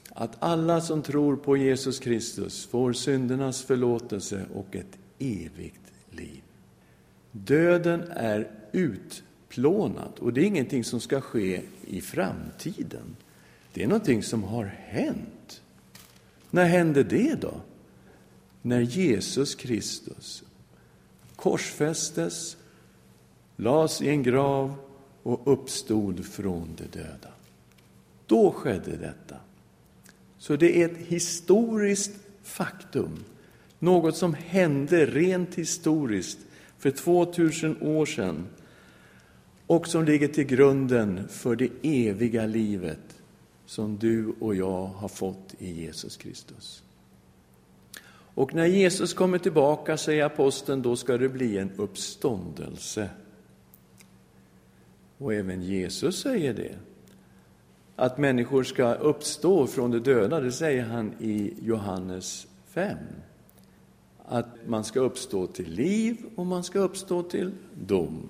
att 0.09 0.35
alla 0.39 0.81
som 0.81 1.01
tror 1.01 1.35
på 1.35 1.57
Jesus 1.57 1.99
Kristus 1.99 2.65
får 2.65 2.93
syndernas 2.93 3.61
förlåtelse 3.61 4.45
och 4.53 4.75
ett 4.75 4.97
evigt 5.19 5.91
liv. 6.11 6.41
Döden 7.31 8.03
är 8.11 8.51
utplånad 8.71 10.13
och 10.19 10.33
det 10.33 10.41
är 10.41 10.45
ingenting 10.45 10.83
som 10.83 10.99
ska 10.99 11.21
ske 11.21 11.61
i 11.87 12.01
framtiden. 12.01 13.15
Det 13.73 13.83
är 13.83 13.87
någonting 13.87 14.23
som 14.23 14.43
har 14.43 14.65
hänt. 14.65 15.61
När 16.51 16.65
hände 16.65 17.03
det 17.03 17.41
då? 17.41 17.53
När 18.61 18.79
Jesus 18.81 19.55
Kristus 19.55 20.43
korsfästes, 21.35 22.57
lades 23.55 24.01
i 24.01 24.09
en 24.09 24.23
grav 24.23 24.75
och 25.23 25.53
uppstod 25.53 26.25
från 26.25 26.75
de 26.77 26.99
döda. 26.99 27.29
Då 28.25 28.51
skedde 28.51 28.97
detta. 28.97 29.35
Så 30.39 30.55
det 30.55 30.81
är 30.81 30.85
ett 30.85 30.97
historiskt 30.97 32.11
faktum, 32.43 33.23
något 33.79 34.15
som 34.17 34.33
hände 34.33 35.05
rent 35.05 35.55
historiskt 35.55 36.39
för 36.77 36.91
2000 36.91 37.81
år 37.81 38.05
sedan 38.05 38.47
och 39.67 39.87
som 39.87 40.05
ligger 40.05 40.27
till 40.27 40.43
grunden 40.43 41.27
för 41.27 41.55
det 41.55 41.69
eviga 41.81 42.45
livet 42.45 43.21
som 43.65 43.97
du 43.97 44.33
och 44.39 44.55
jag 44.55 44.85
har 44.85 45.07
fått 45.07 45.55
i 45.59 45.71
Jesus 45.71 46.17
Kristus. 46.17 46.83
Och 48.33 48.53
när 48.53 48.65
Jesus 48.65 49.13
kommer 49.13 49.37
tillbaka, 49.37 49.97
säger 49.97 50.25
aposteln, 50.25 50.81
då 50.81 50.95
ska 50.95 51.17
det 51.17 51.29
bli 51.29 51.57
en 51.57 51.71
uppståndelse. 51.77 53.09
Och 55.17 55.33
även 55.33 55.61
Jesus 55.61 56.21
säger 56.21 56.53
det 56.53 56.75
att 57.99 58.17
människor 58.17 58.63
ska 58.63 58.93
uppstå 58.93 59.67
från 59.67 59.91
de 59.91 59.99
döda, 59.99 60.39
det 60.39 60.51
säger 60.51 60.83
han 60.83 61.13
i 61.19 61.53
Johannes 61.61 62.47
5. 62.67 62.97
Att 64.25 64.47
man 64.67 64.83
ska 64.83 64.99
uppstå 64.99 65.47
till 65.47 65.71
liv 65.71 66.17
och 66.35 66.45
man 66.45 66.63
ska 66.63 66.79
uppstå 66.79 67.23
till 67.23 67.51
dom. 67.73 68.29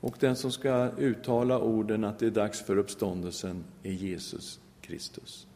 Och 0.00 0.16
den 0.20 0.36
som 0.36 0.52
ska 0.52 0.90
uttala 0.98 1.58
orden 1.58 2.04
att 2.04 2.18
det 2.18 2.26
är 2.26 2.30
dags 2.30 2.62
för 2.62 2.76
uppståndelsen 2.76 3.64
är 3.82 3.92
Jesus 3.92 4.60
Kristus. 4.80 5.46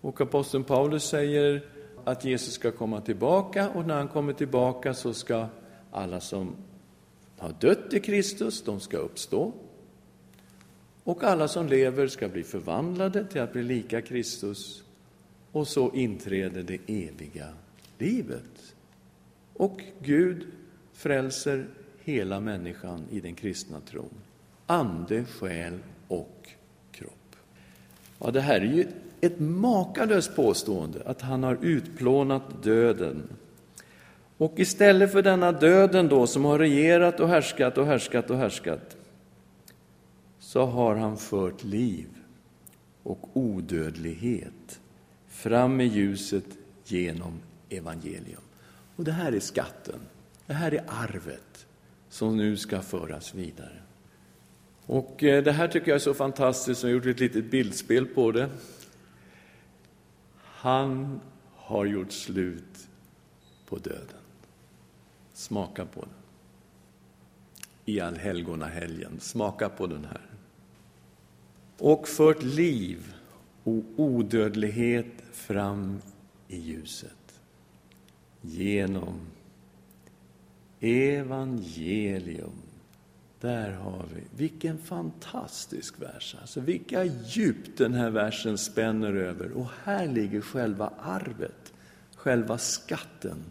Och 0.00 0.20
aposteln 0.20 0.64
Paulus 0.64 1.04
säger 1.04 1.64
att 2.04 2.24
Jesus 2.24 2.54
ska 2.54 2.70
komma 2.70 3.00
tillbaka 3.00 3.68
och 3.68 3.86
när 3.86 3.94
han 3.94 4.08
kommer 4.08 4.32
tillbaka 4.32 4.94
så 4.94 5.14
ska 5.14 5.46
alla 5.90 6.20
som 6.20 6.56
har 7.38 7.54
dött 7.60 7.94
i 7.94 8.00
Kristus, 8.00 8.62
de 8.62 8.80
ska 8.80 8.96
uppstå. 8.96 9.52
Och 11.10 11.24
alla 11.24 11.48
som 11.48 11.66
lever 11.66 12.06
ska 12.06 12.28
bli 12.28 12.42
förvandlade 12.42 13.24
till 13.24 13.40
att 13.40 13.52
bli 13.52 13.62
lika 13.62 14.00
Kristus. 14.02 14.82
Och 15.52 15.68
så 15.68 15.90
inträder 15.94 16.62
det 16.62 16.78
eviga 16.86 17.46
livet. 17.98 18.74
Och 19.54 19.80
Gud 20.02 20.46
frälser 20.92 21.66
hela 22.04 22.40
människan 22.40 23.04
i 23.10 23.20
den 23.20 23.34
kristna 23.34 23.80
tron. 23.80 24.14
Ande, 24.66 25.24
själ 25.24 25.78
och 26.08 26.48
kropp. 26.92 27.36
Ja, 28.18 28.30
det 28.30 28.40
här 28.40 28.60
är 28.60 28.74
ju 28.74 28.86
ett 29.20 29.40
makalöst 29.40 30.36
påstående, 30.36 31.02
att 31.06 31.20
han 31.20 31.42
har 31.42 31.58
utplånat 31.62 32.62
döden. 32.62 33.22
Och 34.36 34.52
istället 34.56 35.12
för 35.12 35.22
denna 35.22 35.52
döden 35.52 36.08
då, 36.08 36.26
som 36.26 36.44
har 36.44 36.58
regerat 36.58 37.20
och 37.20 37.28
härskat 37.28 37.78
och 37.78 37.86
härskat 37.86 38.30
och 38.30 38.36
härskat, 38.36 38.96
så 40.50 40.66
har 40.66 40.96
han 40.96 41.16
fört 41.16 41.64
liv 41.64 42.08
och 43.02 43.36
odödlighet 43.36 44.80
fram 45.28 45.80
i 45.80 45.84
ljuset 45.84 46.44
genom 46.84 47.40
evangelium. 47.68 48.42
Och 48.96 49.04
det 49.04 49.12
här 49.12 49.32
är 49.32 49.40
skatten, 49.40 50.00
det 50.46 50.52
här 50.52 50.74
är 50.74 50.84
arvet 50.88 51.66
som 52.08 52.36
nu 52.36 52.56
ska 52.56 52.82
föras 52.82 53.34
vidare. 53.34 53.82
Och 54.86 55.24
eh, 55.24 55.44
det 55.44 55.52
här 55.52 55.68
tycker 55.68 55.88
jag 55.88 55.94
är 55.94 55.98
så 55.98 56.14
fantastiskt, 56.14 56.82
jag 56.82 56.90
har 56.90 56.94
gjort 56.94 57.06
ett 57.06 57.20
litet 57.20 57.50
bildspel 57.50 58.06
på 58.06 58.32
det. 58.32 58.50
Han 60.36 61.20
har 61.54 61.84
gjort 61.84 62.12
slut 62.12 62.88
på 63.68 63.78
döden. 63.78 64.20
Smaka 65.32 65.84
på 65.84 66.00
den. 66.00 66.10
I 67.84 68.00
allhelgonahelgen, 68.00 69.20
smaka 69.20 69.68
på 69.68 69.86
den 69.86 70.04
här. 70.04 70.29
Och 71.80 72.08
fört 72.08 72.42
liv 72.42 73.14
och 73.64 73.82
odödlighet 73.96 75.06
fram 75.32 76.00
i 76.48 76.56
ljuset. 76.56 77.40
Genom 78.40 79.20
evangelium. 80.80 82.52
Där 83.40 83.72
har 83.72 84.04
vi, 84.14 84.20
vilken 84.36 84.78
fantastisk 84.78 86.00
vers! 86.00 86.36
Alltså 86.40 86.60
vilka 86.60 87.04
djup 87.04 87.76
den 87.76 87.94
här 87.94 88.10
versen 88.10 88.58
spänner 88.58 89.14
över. 89.14 89.52
Och 89.52 89.66
här 89.84 90.08
ligger 90.08 90.40
själva 90.40 90.92
arvet, 91.00 91.72
själva 92.16 92.58
skatten 92.58 93.44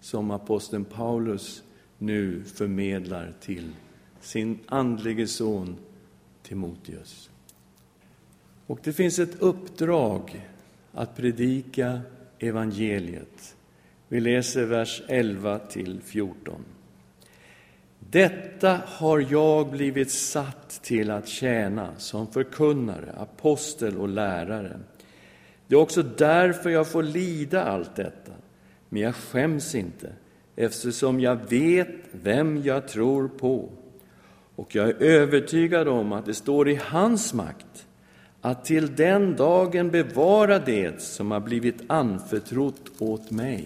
som 0.00 0.30
aposteln 0.30 0.84
Paulus 0.84 1.62
nu 1.98 2.44
förmedlar 2.44 3.32
till 3.40 3.70
sin 4.20 4.58
andlige 4.66 5.26
son 5.26 5.76
Timoteus. 6.42 7.30
Och 8.66 8.78
det 8.82 8.92
finns 8.92 9.18
ett 9.18 9.42
uppdrag 9.42 10.46
att 10.92 11.16
predika 11.16 12.00
evangeliet. 12.38 13.56
Vi 14.08 14.20
läser 14.20 14.64
vers 14.64 15.02
11 15.08 15.58
till 15.58 16.00
14. 16.04 16.64
Detta 17.98 18.80
har 18.86 19.26
jag 19.30 19.70
blivit 19.70 20.10
satt 20.10 20.82
till 20.82 21.10
att 21.10 21.28
tjäna 21.28 21.90
som 21.98 22.26
förkunnare, 22.26 23.12
apostel 23.18 23.96
och 23.96 24.08
lärare. 24.08 24.80
Det 25.66 25.74
är 25.74 25.78
också 25.78 26.02
därför 26.02 26.70
jag 26.70 26.88
får 26.88 27.02
lida 27.02 27.64
allt 27.64 27.96
detta. 27.96 28.32
Men 28.88 29.02
jag 29.02 29.14
skäms 29.14 29.74
inte, 29.74 30.12
eftersom 30.56 31.20
jag 31.20 31.38
vet 31.48 31.88
vem 32.12 32.62
jag 32.62 32.88
tror 32.88 33.28
på. 33.28 33.68
Och 34.56 34.74
jag 34.74 34.88
är 34.88 35.02
övertygad 35.02 35.88
om 35.88 36.12
att 36.12 36.26
det 36.26 36.34
står 36.34 36.68
i 36.68 36.80
hans 36.82 37.34
makt 37.34 37.85
att 38.46 38.64
till 38.64 38.96
den 38.96 39.36
dagen 39.36 39.90
bevara 39.90 40.58
det 40.58 41.02
som 41.02 41.30
har 41.30 41.40
blivit 41.40 41.82
anförtrott 41.86 42.90
åt 42.98 43.30
mig. 43.30 43.64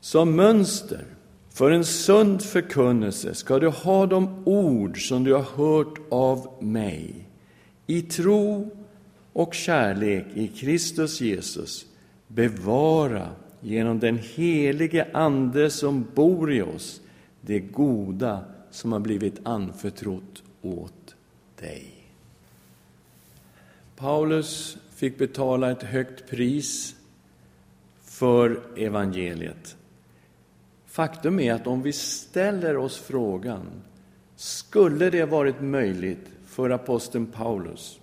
Som 0.00 0.36
mönster 0.36 1.04
för 1.50 1.70
en 1.70 1.84
sund 1.84 2.42
förkunnelse 2.42 3.34
ska 3.34 3.58
du 3.58 3.68
ha 3.68 4.06
de 4.06 4.42
ord 4.44 5.08
som 5.08 5.24
du 5.24 5.34
har 5.34 5.42
hört 5.42 5.98
av 6.10 6.48
mig. 6.60 7.14
I 7.86 8.02
tro 8.02 8.70
och 9.32 9.54
kärlek 9.54 10.26
i 10.34 10.48
Kristus 10.48 11.20
Jesus 11.20 11.86
bevara 12.28 13.28
genom 13.60 14.00
den 14.00 14.18
helige 14.34 15.06
Ande 15.12 15.70
som 15.70 16.06
bor 16.14 16.52
i 16.52 16.62
oss 16.62 17.00
det 17.40 17.60
goda 17.60 18.44
som 18.70 18.92
har 18.92 19.00
blivit 19.00 19.40
anförtrott 19.46 20.42
åt 20.62 21.14
dig. 21.60 22.01
Paulus 24.02 24.76
fick 24.90 25.18
betala 25.18 25.70
ett 25.70 25.82
högt 25.82 26.30
pris 26.30 26.96
för 28.02 28.62
evangeliet. 28.76 29.76
Faktum 30.86 31.40
är 31.40 31.54
att 31.54 31.66
om 31.66 31.82
vi 31.82 31.92
ställer 31.92 32.76
oss 32.76 32.96
frågan, 32.98 33.66
skulle 34.36 35.10
det 35.10 35.24
varit 35.24 35.60
möjligt 35.60 36.28
för 36.46 36.70
aposteln 36.70 37.26
Paulus 37.26 38.00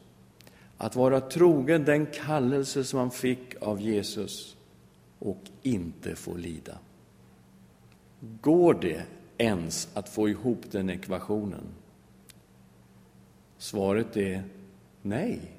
att 0.78 0.96
vara 0.96 1.22
trogen 1.22 1.86
den 1.86 2.06
kallelse 2.06 2.84
som 2.84 3.00
han 3.00 3.12
fick 3.12 3.62
av 3.62 3.82
Jesus 3.82 4.58
och 5.20 5.42
inte 5.62 6.16
få 6.16 6.36
lida? 6.36 6.78
Går 8.42 8.74
det 8.82 9.04
ens 9.38 9.90
att 9.94 10.10
få 10.10 10.30
ihop 10.30 10.62
den 10.72 10.90
ekvationen? 10.90 11.64
Svaret 13.58 14.18
är 14.18 14.44
nej. 15.02 15.59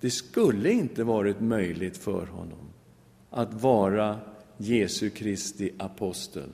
Det 0.00 0.10
skulle 0.10 0.70
inte 0.70 1.04
varit 1.04 1.40
möjligt 1.40 1.96
för 1.96 2.26
honom 2.26 2.68
att 3.30 3.54
vara 3.54 4.20
Jesu 4.56 5.10
Kristi 5.10 5.70
apostel 5.78 6.50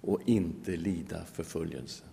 och 0.00 0.20
inte 0.24 0.76
lida 0.76 1.24
förföljelse. 1.24 2.04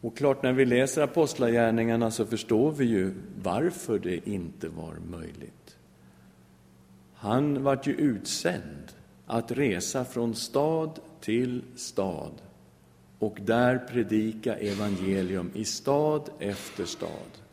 Och 0.00 0.16
klart, 0.16 0.42
när 0.42 0.52
vi 0.52 0.64
läser 0.64 1.02
Apostlagärningarna 1.02 2.10
så 2.10 2.26
förstår 2.26 2.72
vi 2.72 2.84
ju 2.84 3.14
varför 3.42 3.98
det 3.98 4.28
inte 4.28 4.68
var 4.68 4.94
möjligt. 5.10 5.76
Han 7.14 7.62
var 7.62 7.80
ju 7.84 7.92
utsänd 7.92 8.92
att 9.26 9.50
resa 9.50 10.04
från 10.04 10.34
stad 10.34 11.00
till 11.20 11.62
stad 11.76 12.32
och 13.18 13.38
där 13.42 13.78
predika 13.78 14.56
evangelium 14.56 15.50
i 15.54 15.64
stad 15.64 16.30
efter 16.38 16.84
stad. 16.84 17.47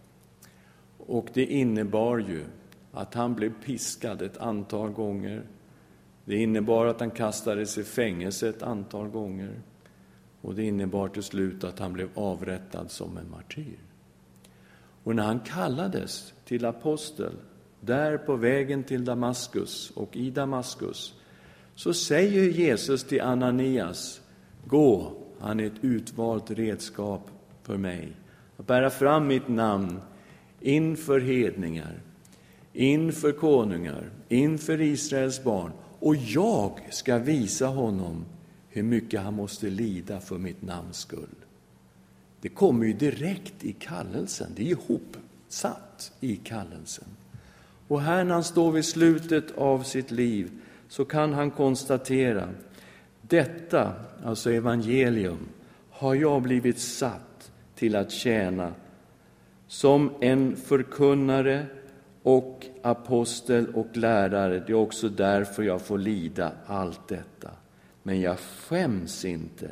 Och 1.07 1.29
det 1.33 1.45
innebar 1.45 2.17
ju 2.17 2.45
att 2.91 3.13
han 3.13 3.35
blev 3.35 3.53
piskad 3.63 4.21
ett 4.21 4.37
antal 4.37 4.89
gånger. 4.89 5.43
Det 6.25 6.37
innebar 6.37 6.85
att 6.85 6.99
han 6.99 7.11
kastades 7.11 7.77
i 7.77 7.83
fängelse 7.83 8.49
ett 8.49 8.63
antal 8.63 9.07
gånger. 9.07 9.61
Och 10.41 10.55
det 10.55 10.63
innebar 10.63 11.07
till 11.07 11.23
slut 11.23 11.63
att 11.63 11.79
han 11.79 11.93
blev 11.93 12.09
avrättad 12.15 12.91
som 12.91 13.17
en 13.17 13.29
martyr. 13.29 13.79
Och 15.03 15.15
när 15.15 15.23
han 15.23 15.39
kallades 15.39 16.33
till 16.45 16.65
apostel, 16.65 17.33
där 17.79 18.17
på 18.17 18.35
vägen 18.35 18.83
till 18.83 19.05
Damaskus 19.05 19.91
och 19.95 20.15
i 20.15 20.29
Damaskus, 20.29 21.13
så 21.75 21.93
säger 21.93 22.43
Jesus 22.43 23.03
till 23.03 23.21
Ananias, 23.21 24.21
gå, 24.65 25.13
han 25.39 25.59
är 25.59 25.65
ett 25.65 25.83
utvalt 25.83 26.51
redskap 26.51 27.29
för 27.63 27.77
mig, 27.77 28.11
att 28.57 28.67
bära 28.67 28.89
fram 28.89 29.27
mitt 29.27 29.47
namn 29.47 29.99
inför 30.65 31.19
hedningar, 31.19 32.01
inför 32.73 33.31
konungar, 33.31 34.09
inför 34.29 34.81
Israels 34.81 35.43
barn 35.43 35.71
och 35.99 36.15
jag 36.15 36.79
ska 36.91 37.17
visa 37.17 37.67
honom 37.67 38.25
hur 38.69 38.83
mycket 38.83 39.21
han 39.21 39.33
måste 39.33 39.69
lida 39.69 40.19
för 40.19 40.37
mitt 40.37 40.61
namns 40.61 40.97
skull. 40.97 41.35
Det 42.41 42.49
kommer 42.49 42.85
ju 42.85 42.93
direkt 42.93 43.63
i 43.63 43.73
kallelsen, 43.73 44.51
det 44.55 44.61
är 44.61 44.65
ihopsatt 44.65 46.11
i 46.19 46.35
kallelsen. 46.35 47.07
Och 47.87 48.01
här 48.01 48.23
när 48.23 48.33
han 48.33 48.43
står 48.43 48.71
vid 48.71 48.85
slutet 48.85 49.57
av 49.57 49.83
sitt 49.83 50.11
liv 50.11 50.51
så 50.89 51.05
kan 51.05 51.33
han 51.33 51.51
konstatera 51.51 52.49
detta, 53.21 53.93
alltså 54.23 54.51
evangelium, 54.51 55.47
har 55.89 56.15
jag 56.15 56.41
blivit 56.41 56.79
satt 56.79 57.51
till 57.75 57.95
att 57.95 58.11
tjäna 58.11 58.73
som 59.67 60.11
en 60.19 60.55
förkunnare 60.55 61.65
och 62.23 62.65
apostel 62.81 63.67
och 63.73 63.97
lärare. 63.97 64.63
Det 64.67 64.71
är 64.71 64.73
också 64.73 65.09
därför 65.09 65.63
jag 65.63 65.81
får 65.81 65.97
lida 65.97 66.51
allt 66.65 67.07
detta. 67.07 67.49
Men 68.03 68.21
jag 68.21 68.39
skäms 68.39 69.25
inte 69.25 69.71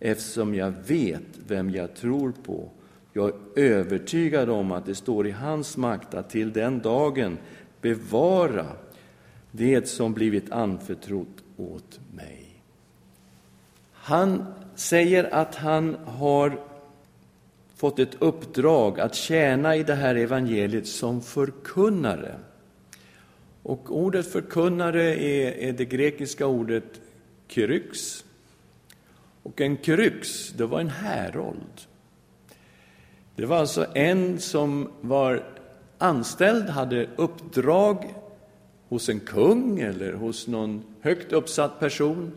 eftersom 0.00 0.54
jag 0.54 0.72
vet 0.86 1.38
vem 1.46 1.70
jag 1.70 1.94
tror 1.94 2.32
på. 2.46 2.70
Jag 3.12 3.28
är 3.28 3.62
övertygad 3.62 4.50
om 4.50 4.72
att 4.72 4.86
det 4.86 4.94
står 4.94 5.26
i 5.26 5.30
hans 5.30 5.76
makt 5.76 6.14
att 6.14 6.30
till 6.30 6.52
den 6.52 6.78
dagen 6.78 7.38
bevara 7.80 8.66
det 9.50 9.88
som 9.88 10.14
blivit 10.14 10.52
anförtrott 10.52 11.44
åt 11.56 12.00
mig. 12.14 12.62
Han 13.92 14.44
säger 14.74 15.34
att 15.34 15.54
han 15.54 15.96
har 16.06 16.60
fått 17.78 17.98
ett 17.98 18.16
uppdrag 18.18 19.00
att 19.00 19.14
tjäna 19.14 19.76
i 19.76 19.82
det 19.82 19.94
här 19.94 20.14
evangeliet 20.14 20.86
som 20.86 21.22
förkunnare. 21.22 22.34
Och 23.62 23.96
ordet 23.96 24.32
förkunnare 24.32 25.14
är, 25.14 25.52
är 25.52 25.72
det 25.72 25.84
grekiska 25.84 26.46
ordet 26.46 27.00
kryx. 27.48 28.24
Och 29.42 29.60
en 29.60 29.76
kryx, 29.76 30.50
det 30.50 30.66
var 30.66 30.80
en 30.80 30.88
härold. 30.88 31.80
Det 33.36 33.46
var 33.46 33.56
alltså 33.56 33.86
en 33.94 34.40
som 34.40 34.90
var 35.00 35.44
anställd, 35.98 36.68
hade 36.68 37.08
uppdrag 37.16 38.14
hos 38.88 39.08
en 39.08 39.20
kung 39.20 39.80
eller 39.80 40.12
hos 40.12 40.46
någon 40.46 40.82
högt 41.00 41.32
uppsatt 41.32 41.80
person 41.80 42.32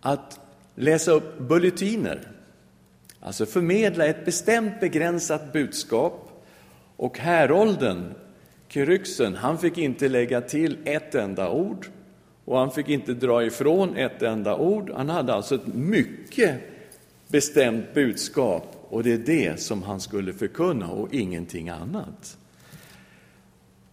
att 0.00 0.40
läsa 0.74 1.12
upp 1.12 1.38
bulletiner, 1.38 2.39
alltså 3.20 3.46
förmedla 3.46 4.06
ett 4.06 4.24
bestämt 4.24 4.80
begränsat 4.80 5.52
budskap. 5.52 6.44
Och 6.96 7.18
härolden, 7.18 8.14
kyryxen, 8.68 9.34
han 9.34 9.58
fick 9.58 9.78
inte 9.78 10.08
lägga 10.08 10.40
till 10.40 10.78
ett 10.84 11.14
enda 11.14 11.50
ord 11.50 11.86
och 12.44 12.58
han 12.58 12.70
fick 12.70 12.88
inte 12.88 13.14
dra 13.14 13.44
ifrån 13.44 13.96
ett 13.96 14.22
enda 14.22 14.56
ord. 14.56 14.90
Han 14.96 15.08
hade 15.08 15.34
alltså 15.34 15.54
ett 15.54 15.66
mycket 15.66 16.60
bestämt 17.28 17.94
budskap 17.94 18.86
och 18.88 19.02
det 19.02 19.12
är 19.12 19.18
det 19.18 19.60
som 19.60 19.82
han 19.82 20.00
skulle 20.00 20.32
förkunna 20.32 20.88
och 20.88 21.14
ingenting 21.14 21.68
annat. 21.68 22.36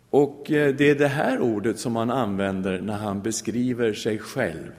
Och 0.10 0.52
eh, 0.52 0.76
det 0.76 0.90
är 0.90 0.96
det 0.96 1.08
här 1.08 1.40
ordet 1.40 1.80
som 1.80 1.96
han 1.96 2.12
använder 2.12 2.82
när 2.82 2.98
han 2.98 3.22
beskriver 3.22 3.94
sig 3.94 4.20
själv. 4.20 4.72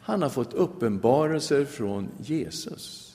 Han 0.00 0.22
har 0.22 0.28
fått 0.28 0.54
uppenbarelser 0.54 1.64
från 1.64 2.08
Jesus. 2.18 3.07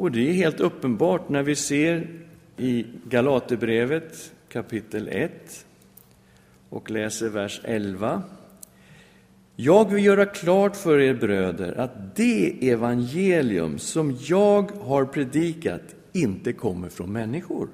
Och 0.00 0.12
det 0.12 0.30
är 0.30 0.32
helt 0.32 0.60
uppenbart 0.60 1.28
när 1.28 1.42
vi 1.42 1.56
ser 1.56 2.08
i 2.56 2.86
Galaterbrevet 3.04 4.32
kapitel 4.48 5.08
1 5.08 5.66
och 6.68 6.90
läser 6.90 7.28
vers 7.28 7.60
11. 7.64 8.22
Jag 9.56 9.90
vill 9.90 10.04
göra 10.04 10.26
klart 10.26 10.76
för 10.76 10.98
er 10.98 11.14
bröder 11.14 11.80
att 11.80 12.16
det 12.16 12.70
evangelium 12.70 13.78
som 13.78 14.16
jag 14.20 14.70
har 14.70 15.04
predikat 15.04 15.94
inte 16.12 16.52
kommer 16.52 16.88
från 16.88 17.12
människor. 17.12 17.68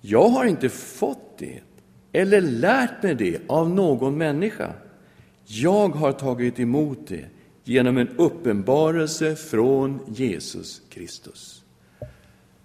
Jag 0.00 0.28
har 0.28 0.44
inte 0.44 0.68
fått 0.68 1.38
det 1.38 1.60
eller 2.12 2.40
lärt 2.40 3.02
mig 3.02 3.14
det 3.14 3.38
av 3.46 3.70
någon 3.70 4.18
människa. 4.18 4.72
Jag 5.44 5.88
har 5.88 6.12
tagit 6.12 6.60
emot 6.60 6.98
det 7.08 7.24
genom 7.64 7.98
en 7.98 8.08
uppenbarelse 8.16 9.36
från 9.36 10.00
Jesus 10.08 10.82
Kristus. 10.90 11.62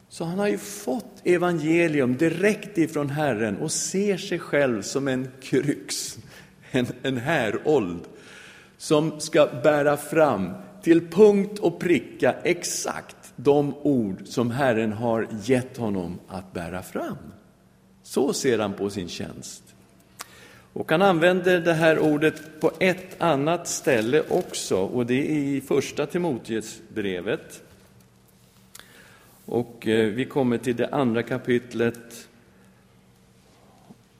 Så 0.09 0.25
han 0.25 0.39
har 0.39 0.47
ju 0.47 0.57
fått 0.57 1.21
evangelium 1.23 2.17
direkt 2.17 2.77
ifrån 2.77 3.09
Herren 3.09 3.57
och 3.57 3.71
ser 3.71 4.17
sig 4.17 4.39
själv 4.39 4.81
som 4.81 5.07
en 5.07 5.27
kryx, 5.41 6.17
en, 6.71 6.87
en 7.01 7.17
härold 7.17 8.01
som 8.77 9.19
ska 9.19 9.49
bära 9.63 9.97
fram 9.97 10.53
till 10.83 11.07
punkt 11.07 11.59
och 11.59 11.79
pricka 11.79 12.35
exakt 12.43 13.33
de 13.35 13.73
ord 13.81 14.21
som 14.25 14.51
Herren 14.51 14.93
har 14.93 15.27
gett 15.43 15.77
honom 15.77 16.19
att 16.27 16.53
bära 16.53 16.83
fram. 16.83 17.17
Så 18.03 18.33
ser 18.33 18.59
han 18.59 18.73
på 18.73 18.89
sin 18.89 19.09
tjänst. 19.09 19.66
Och 20.77 20.91
han 20.91 21.01
använder 21.01 21.59
det 21.59 21.73
här 21.73 21.99
ordet 21.99 22.59
på 22.59 22.71
ett 22.79 23.21
annat 23.21 23.67
ställe 23.67 24.23
också, 24.29 24.77
och 24.77 25.05
det 25.05 25.31
är 25.31 25.35
i 25.35 25.61
Första 25.61 26.05
Timoteusbrevet. 26.05 27.63
Och 29.45 29.87
eh, 29.87 30.05
vi 30.05 30.25
kommer 30.25 30.57
till 30.57 30.75
det 30.75 30.87
andra 30.87 31.23
kapitlet 31.23 32.27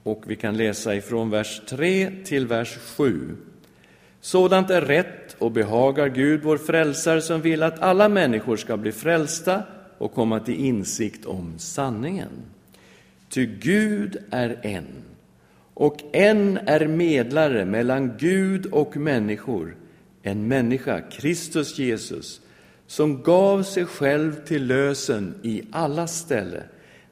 och 0.02 0.22
vi 0.26 0.36
kan 0.36 0.56
läsa 0.56 0.94
ifrån 0.94 1.30
vers 1.30 1.62
3 1.68 2.12
till 2.24 2.46
vers 2.46 2.78
7. 2.96 3.36
Sådant 4.20 4.70
är 4.70 4.80
rätt 4.80 5.36
och 5.38 5.50
behagar 5.50 6.08
Gud, 6.08 6.42
vår 6.42 6.58
frälsare, 6.58 7.20
som 7.20 7.40
vill 7.40 7.62
att 7.62 7.78
alla 7.78 8.08
människor 8.08 8.56
ska 8.56 8.76
bli 8.76 8.92
frälsta 8.92 9.62
och 9.98 10.14
komma 10.14 10.40
till 10.40 10.64
insikt 10.64 11.26
om 11.26 11.58
sanningen. 11.58 12.30
Ty 13.28 13.46
Gud 13.46 14.16
är 14.30 14.58
en, 14.62 14.86
och 15.78 15.96
en 16.12 16.58
är 16.66 16.86
medlare 16.86 17.64
mellan 17.64 18.16
Gud 18.18 18.66
och 18.66 18.96
människor, 18.96 19.76
en 20.22 20.48
människa, 20.48 21.00
Kristus 21.00 21.78
Jesus, 21.78 22.40
som 22.86 23.22
gav 23.22 23.62
sig 23.62 23.84
själv 23.84 24.44
till 24.44 24.66
lösen 24.66 25.34
i 25.42 25.62
alla 25.70 26.06
ställe. 26.06 26.62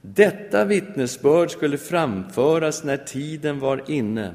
Detta 0.00 0.64
vittnesbörd 0.64 1.50
skulle 1.50 1.78
framföras 1.78 2.84
när 2.84 2.96
tiden 2.96 3.58
var 3.60 3.90
inne, 3.90 4.34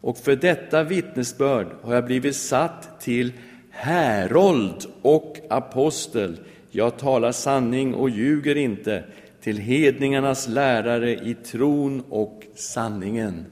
och 0.00 0.18
för 0.18 0.36
detta 0.36 0.82
vittnesbörd 0.82 1.66
har 1.82 1.94
jag 1.94 2.04
blivit 2.04 2.36
satt 2.36 3.00
till 3.00 3.32
härold 3.70 4.86
och 5.02 5.36
apostel. 5.50 6.36
Jag 6.70 6.98
talar 6.98 7.32
sanning 7.32 7.94
och 7.94 8.10
ljuger 8.10 8.56
inte 8.56 9.04
till 9.40 9.58
hedningarnas 9.58 10.48
lärare 10.48 11.12
i 11.12 11.34
tron 11.34 12.02
och 12.08 12.42
sanningen. 12.54 13.44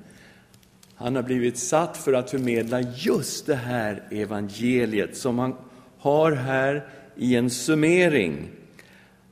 Han 0.96 1.16
har 1.16 1.22
blivit 1.22 1.59
satt 1.59 1.96
för 1.96 2.12
att 2.12 2.30
förmedla 2.30 2.80
just 2.80 3.46
det 3.46 3.54
här 3.54 4.02
evangeliet 4.11 5.16
som 5.16 5.38
han 5.38 5.54
har 5.98 6.32
här 6.32 6.88
i 7.16 7.37
en 7.37 7.50
summering. 7.50 8.48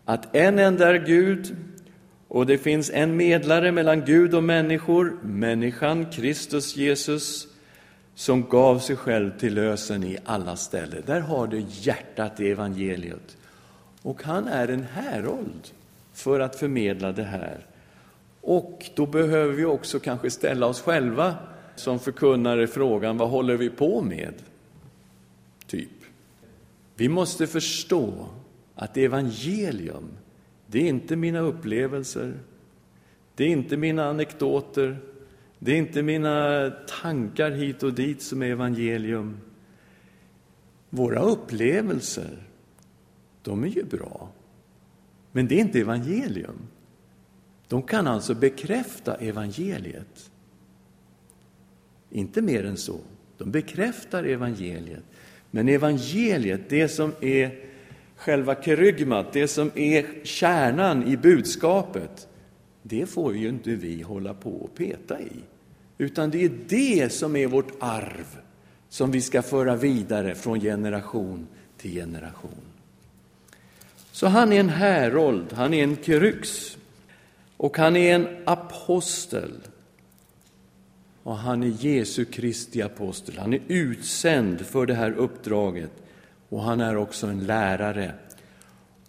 Att 0.05 0.37
en 0.37 0.59
enda 0.59 0.89
är 0.89 1.07
Gud 1.07 1.57
och 2.29 2.47
det 2.47 2.59
finns 2.59 2.91
en 2.91 3.17
medlare 3.17 3.73
mellan 3.73 4.05
Gud 4.05 4.35
och 4.35 4.45
människor, 4.45 5.19
människan 5.23 6.07
Kristus 6.11 6.77
Jesus, 6.77 7.47
som 8.15 8.49
gav 8.49 8.79
sig 8.79 8.97
själv 8.97 9.39
till 9.39 9.55
lösen 9.55 10.05
i 10.05 10.19
alla 10.25 10.57
ställen. 10.57 11.03
Där 11.07 11.21
har 11.21 11.47
du 11.47 11.65
hjärtat 11.69 12.41
i 12.41 12.51
evangeliet. 12.51 13.37
Och 14.03 14.23
han 14.23 14.49
är 14.49 14.69
en 14.69 14.87
härold 14.93 15.71
för 16.13 16.41
att 16.41 16.57
förmedla 16.57 17.13
det 17.13 17.25
här. 17.25 17.67
Och 18.41 18.91
då 18.95 19.07
behöver 19.07 19.53
vi 19.53 19.65
också 19.65 20.01
kanske 20.01 20.31
ställa 20.31 20.67
oss 20.67 20.81
själva 20.81 21.35
som 21.77 21.99
förkunnare 21.99 22.67
frågan, 22.67 23.17
vad 23.17 23.31
håller 23.31 23.57
vi 23.57 23.71
på 23.71 24.03
med? 24.03 24.35
Typ. 25.67 25.91
Vi 26.97 27.09
måste 27.09 27.47
förstå 27.47 28.29
att 28.75 28.97
evangelium, 28.97 30.09
det 30.67 30.79
är 30.79 30.89
inte 30.89 31.17
mina 31.17 31.41
upplevelser, 31.41 32.35
det 33.35 33.45
är 33.45 33.49
inte 33.49 33.77
mina 33.77 34.05
anekdoter, 34.05 34.99
det 35.59 35.73
är 35.73 35.77
inte 35.77 36.03
mina 36.03 36.71
tankar 37.03 37.51
hit 37.51 37.83
och 37.83 37.93
dit 37.93 38.23
som 38.23 38.43
är 38.43 38.47
evangelium. 38.47 39.37
Våra 40.91 41.21
upplevelser, 41.21 42.43
de 43.43 43.65
är 43.65 43.69
ju 43.69 43.85
bra. 43.85 44.29
Men 45.33 45.49
det 45.49 45.55
är 45.55 45.61
inte 45.61 45.81
evangelium. 45.81 46.59
De 47.69 47.83
kan 47.83 48.07
alltså 48.07 48.35
bekräfta 48.35 49.15
evangeliet. 49.15 50.31
Inte 52.15 52.43
mer 52.43 52.65
än 52.65 52.77
så. 52.77 53.01
De 53.39 53.51
bekräftar 53.51 54.25
evangeliet. 54.25 55.03
Men 55.51 55.69
evangeliet, 55.69 56.61
det 56.69 56.89
som 56.89 57.13
är 57.21 57.59
själva 58.17 58.63
kerygmat, 58.63 59.33
det 59.33 59.49
som 59.49 59.71
är 59.75 60.07
kärnan 60.25 61.03
i 61.07 61.17
budskapet, 61.17 62.29
det 62.83 63.07
får 63.07 63.37
ju 63.37 63.49
inte 63.49 63.71
vi 63.71 64.03
hålla 64.03 64.35
på 64.35 64.51
och 64.51 64.75
peta 64.75 65.21
i. 65.21 65.33
Utan 65.99 66.31
det 66.31 66.45
är 66.45 66.51
det 66.69 67.13
som 67.13 67.37
är 67.37 67.47
vårt 67.47 67.73
arv, 67.81 68.39
som 68.89 69.11
vi 69.11 69.21
ska 69.21 69.43
föra 69.43 69.77
vidare 69.77 70.35
från 70.35 70.61
generation 70.61 71.47
till 71.77 71.93
generation. 71.93 72.65
Så 74.13 74.27
han 74.27 74.53
är 74.53 74.61
en 74.61 74.69
härold, 74.69 75.53
han 75.53 75.75
är 75.75 75.85
en 75.85 75.97
keryx, 76.03 76.77
och 77.57 77.79
han 77.79 77.97
är 77.97 78.15
en 78.15 78.29
apostel. 78.45 79.53
Och 81.25 81.37
han 81.37 81.63
är 81.63 81.67
Jesu 81.67 82.25
Kristi 82.25 82.83
apostel. 82.83 83.39
Han 83.39 83.53
är 83.53 83.61
utsänd 83.69 84.61
för 84.61 84.87
det 84.87 84.95
här 84.95 85.13
uppdraget 85.13 85.91
och 86.49 86.63
han 86.63 86.81
är 86.81 86.97
också 86.97 87.27
en 87.27 87.47
lärare. 87.47 88.13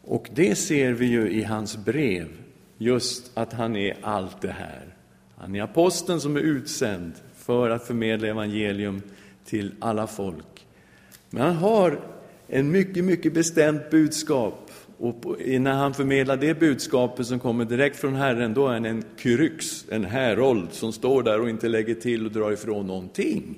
Och 0.01 0.29
det 0.33 0.55
ser 0.55 0.91
vi 0.91 1.05
ju 1.05 1.31
i 1.31 1.43
hans 1.43 1.77
brev, 1.77 2.27
just 2.77 3.31
att 3.37 3.53
han 3.53 3.75
är 3.75 3.97
allt 4.01 4.41
det 4.41 4.51
här. 4.51 4.95
Han 5.37 5.55
är 5.55 5.61
aposteln 5.61 6.21
som 6.21 6.35
är 6.35 6.41
utsänd 6.41 7.13
för 7.35 7.69
att 7.69 7.87
förmedla 7.87 8.27
evangelium 8.27 9.01
till 9.45 9.71
alla 9.79 10.07
folk. 10.07 10.65
Men 11.29 11.41
han 11.41 11.55
har 11.55 11.99
en 12.47 12.71
mycket, 12.71 13.03
mycket 13.03 13.33
bestämt 13.33 13.91
budskap 13.91 14.64
och 14.97 15.25
när 15.47 15.73
han 15.73 15.93
förmedlar 15.93 16.37
det 16.37 16.59
budskapet 16.59 17.27
som 17.27 17.39
kommer 17.39 17.65
direkt 17.65 17.97
från 17.97 18.15
Herren, 18.15 18.53
då 18.53 18.67
är 18.67 18.73
han 18.73 18.85
en 18.85 19.03
kyryx, 19.17 19.85
en 19.89 20.05
härold 20.05 20.67
som 20.71 20.93
står 20.93 21.23
där 21.23 21.41
och 21.41 21.49
inte 21.49 21.69
lägger 21.69 21.95
till 21.95 22.25
och 22.25 22.31
drar 22.31 22.51
ifrån 22.51 22.87
någonting. 22.87 23.55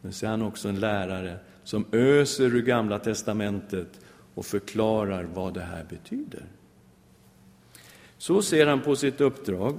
Men 0.00 0.12
så 0.12 0.26
är 0.26 0.30
han 0.30 0.42
också 0.42 0.68
en 0.68 0.80
lärare 0.80 1.36
som 1.64 1.84
öser 1.92 2.44
ur 2.44 2.62
Gamla 2.62 2.98
testamentet 2.98 4.00
och 4.34 4.46
förklarar 4.46 5.28
vad 5.34 5.54
det 5.54 5.60
här 5.60 5.84
betyder. 5.88 6.44
Så 8.18 8.42
ser 8.42 8.66
han 8.66 8.80
på 8.80 8.96
sitt 8.96 9.20
uppdrag. 9.20 9.74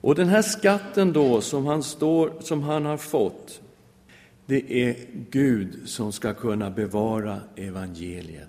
Och 0.00 0.14
den 0.14 0.28
här 0.28 0.42
skatten 0.42 1.12
då 1.12 1.40
som 1.40 1.66
han, 1.66 1.82
står, 1.82 2.32
som 2.40 2.62
han 2.62 2.84
har 2.84 2.96
fått, 2.96 3.60
det 4.46 4.82
är 4.82 4.96
Gud 5.30 5.88
som 5.88 6.12
ska 6.12 6.34
kunna 6.34 6.70
bevara 6.70 7.40
evangeliet. 7.56 8.47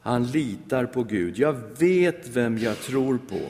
Han 0.00 0.26
litar 0.26 0.86
på 0.86 1.02
Gud. 1.02 1.38
Jag 1.38 1.56
vet 1.78 2.28
vem 2.28 2.58
jag 2.58 2.80
tror 2.80 3.18
på. 3.28 3.40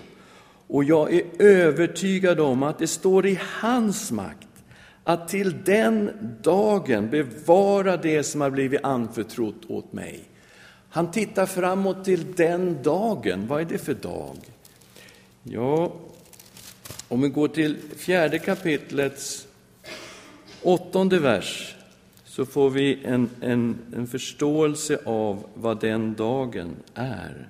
Och 0.66 0.84
jag 0.84 1.14
är 1.14 1.22
övertygad 1.38 2.40
om 2.40 2.62
att 2.62 2.78
det 2.78 2.86
står 2.86 3.26
i 3.26 3.38
hans 3.42 4.12
makt 4.12 4.48
att 5.04 5.28
till 5.28 5.64
den 5.64 6.10
dagen 6.42 7.10
bevara 7.10 7.96
det 7.96 8.22
som 8.22 8.40
har 8.40 8.50
blivit 8.50 8.84
anförtrott 8.84 9.64
åt 9.68 9.92
mig. 9.92 10.20
Han 10.88 11.10
tittar 11.10 11.46
framåt 11.46 12.04
till 12.04 12.32
den 12.32 12.82
dagen. 12.82 13.46
Vad 13.46 13.60
är 13.60 13.64
det 13.64 13.78
för 13.78 13.94
dag? 13.94 14.36
Ja, 15.42 15.92
om 17.08 17.22
vi 17.22 17.28
går 17.28 17.48
till 17.48 17.76
fjärde 17.96 18.38
kapitlets 18.38 19.46
åttonde 20.62 21.18
vers 21.18 21.76
så 22.38 22.46
får 22.46 22.70
vi 22.70 22.98
en, 23.04 23.30
en, 23.40 23.78
en 23.96 24.06
förståelse 24.06 24.98
av 25.04 25.46
vad 25.54 25.80
den 25.80 26.14
dagen 26.14 26.76
är. 26.94 27.48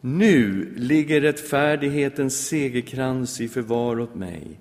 Nu 0.00 0.72
ligger 0.76 1.20
rättfärdighetens 1.20 2.46
segerkrans 2.46 3.40
i 3.40 3.48
förvar 3.48 4.00
åt 4.00 4.14
mig. 4.14 4.60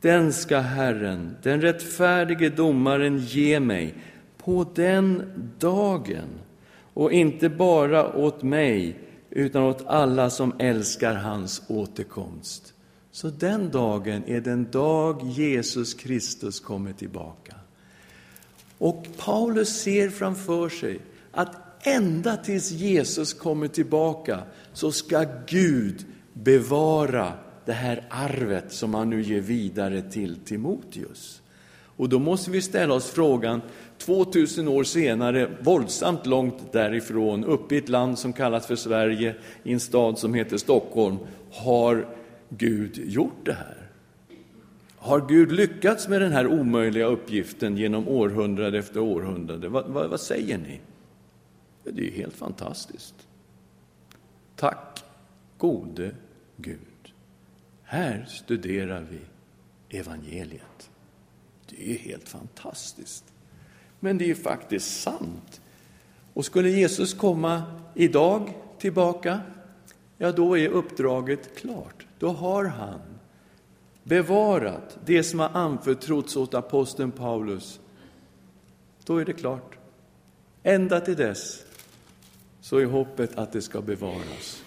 Den 0.00 0.32
ska 0.32 0.58
Herren, 0.58 1.36
den 1.42 1.60
rättfärdige 1.60 2.48
domaren, 2.48 3.18
ge 3.18 3.60
mig 3.60 3.94
på 4.38 4.66
den 4.74 5.22
dagen 5.58 6.28
och 6.94 7.12
inte 7.12 7.48
bara 7.48 8.16
åt 8.16 8.42
mig 8.42 8.96
utan 9.30 9.62
åt 9.62 9.86
alla 9.86 10.30
som 10.30 10.52
älskar 10.58 11.14
hans 11.14 11.62
återkomst. 11.68 12.74
Så 13.10 13.28
den 13.28 13.70
dagen 13.70 14.22
är 14.26 14.40
den 14.40 14.70
dag 14.70 15.22
Jesus 15.28 15.94
Kristus 15.94 16.60
kommer 16.60 16.92
tillbaka. 16.92 17.54
Och 18.78 19.06
Paulus 19.16 19.68
ser 19.68 20.08
framför 20.08 20.68
sig 20.68 21.00
att 21.32 21.56
ända 21.86 22.36
tills 22.36 22.70
Jesus 22.70 23.34
kommer 23.34 23.68
tillbaka 23.68 24.38
så 24.72 24.92
ska 24.92 25.24
Gud 25.46 26.04
bevara 26.32 27.32
det 27.64 27.72
här 27.72 28.04
arvet 28.10 28.72
som 28.72 28.94
han 28.94 29.10
nu 29.10 29.22
ger 29.22 29.40
vidare 29.40 30.02
till 30.02 30.36
Timoteus. 30.44 31.40
Och 31.96 32.08
då 32.08 32.18
måste 32.18 32.50
vi 32.50 32.62
ställa 32.62 32.94
oss 32.94 33.10
frågan, 33.10 33.60
2000 33.98 34.68
år 34.68 34.84
senare, 34.84 35.50
våldsamt 35.60 36.26
långt 36.26 36.72
därifrån, 36.72 37.44
uppe 37.44 37.74
i 37.74 37.78
ett 37.78 37.88
land 37.88 38.18
som 38.18 38.32
kallas 38.32 38.66
för 38.66 38.76
Sverige, 38.76 39.34
i 39.62 39.72
en 39.72 39.80
stad 39.80 40.18
som 40.18 40.34
heter 40.34 40.56
Stockholm, 40.56 41.16
har 41.50 42.08
Gud 42.48 42.98
gjort 43.04 43.44
det 43.44 43.52
här? 43.52 43.83
Har 45.04 45.28
Gud 45.28 45.52
lyckats 45.52 46.08
med 46.08 46.20
den 46.20 46.32
här 46.32 46.46
omöjliga 46.46 47.06
uppgiften 47.06 47.76
genom 47.76 48.08
århundrade 48.08 48.78
efter 48.78 49.00
århundrade? 49.00 49.68
Vad, 49.68 49.86
vad, 49.88 50.10
vad 50.10 50.20
säger 50.20 50.58
ni? 50.58 50.80
Det 51.82 51.90
är 51.90 52.04
ju 52.04 52.10
helt 52.10 52.34
fantastiskt. 52.34 53.14
Tack 54.56 55.04
gode 55.58 56.14
Gud. 56.56 57.12
Här 57.82 58.24
studerar 58.28 59.06
vi 59.10 59.20
evangeliet. 59.98 60.90
Det 61.68 61.90
är 61.92 61.98
helt 61.98 62.28
fantastiskt. 62.28 63.24
Men 64.00 64.18
det 64.18 64.30
är 64.30 64.34
faktiskt 64.34 65.02
sant. 65.02 65.60
Och 66.34 66.44
skulle 66.44 66.68
Jesus 66.68 67.14
komma 67.14 67.62
idag 67.94 68.54
tillbaka, 68.78 69.40
ja 70.18 70.32
då 70.32 70.58
är 70.58 70.68
uppdraget 70.68 71.56
klart. 71.56 72.06
Då 72.18 72.28
har 72.28 72.64
han 72.64 73.13
bevarat 74.04 74.98
det 75.04 75.22
som 75.22 75.40
har 75.40 75.48
anförtrotts 75.48 76.36
åt 76.36 76.54
aposteln 76.54 77.10
Paulus. 77.10 77.80
Då 79.04 79.18
är 79.18 79.24
det 79.24 79.32
klart. 79.32 79.78
Ända 80.62 81.00
till 81.00 81.16
dess 81.16 81.64
så 82.60 82.78
är 82.78 82.84
hoppet 82.84 83.38
att 83.38 83.52
det 83.52 83.62
ska 83.62 83.80
bevaras. 83.80 84.62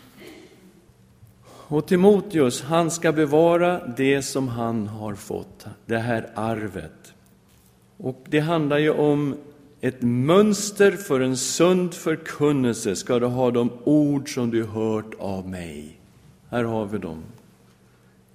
Och 1.70 1.88
Timoteus, 1.88 2.62
han 2.62 2.92
ska 2.92 3.12
bevara 3.12 3.88
det 3.88 4.22
som 4.22 4.48
han 4.48 4.88
har 4.88 5.16
fått, 5.16 5.66
det 5.86 5.98
här 5.98 6.30
arvet. 6.36 7.14
Och 7.98 8.26
det 8.30 8.40
handlar 8.40 8.78
ju 8.78 8.92
om 8.92 9.36
ett 9.82 10.02
mönster 10.02 10.92
för 10.92 11.20
en 11.20 11.38
sund 11.38 11.94
förkunnelse 11.94 12.96
ska 12.96 13.20
du 13.20 13.26
ha 13.26 13.52
de 13.52 13.72
ord 13.84 14.34
som 14.34 14.52
du 14.52 14.64
hört 14.64 15.14
av 15.20 15.50
mig. 15.50 16.00
Här 16.50 16.64
har 16.64 16.86
vi 16.86 16.98
dem 16.98 17.24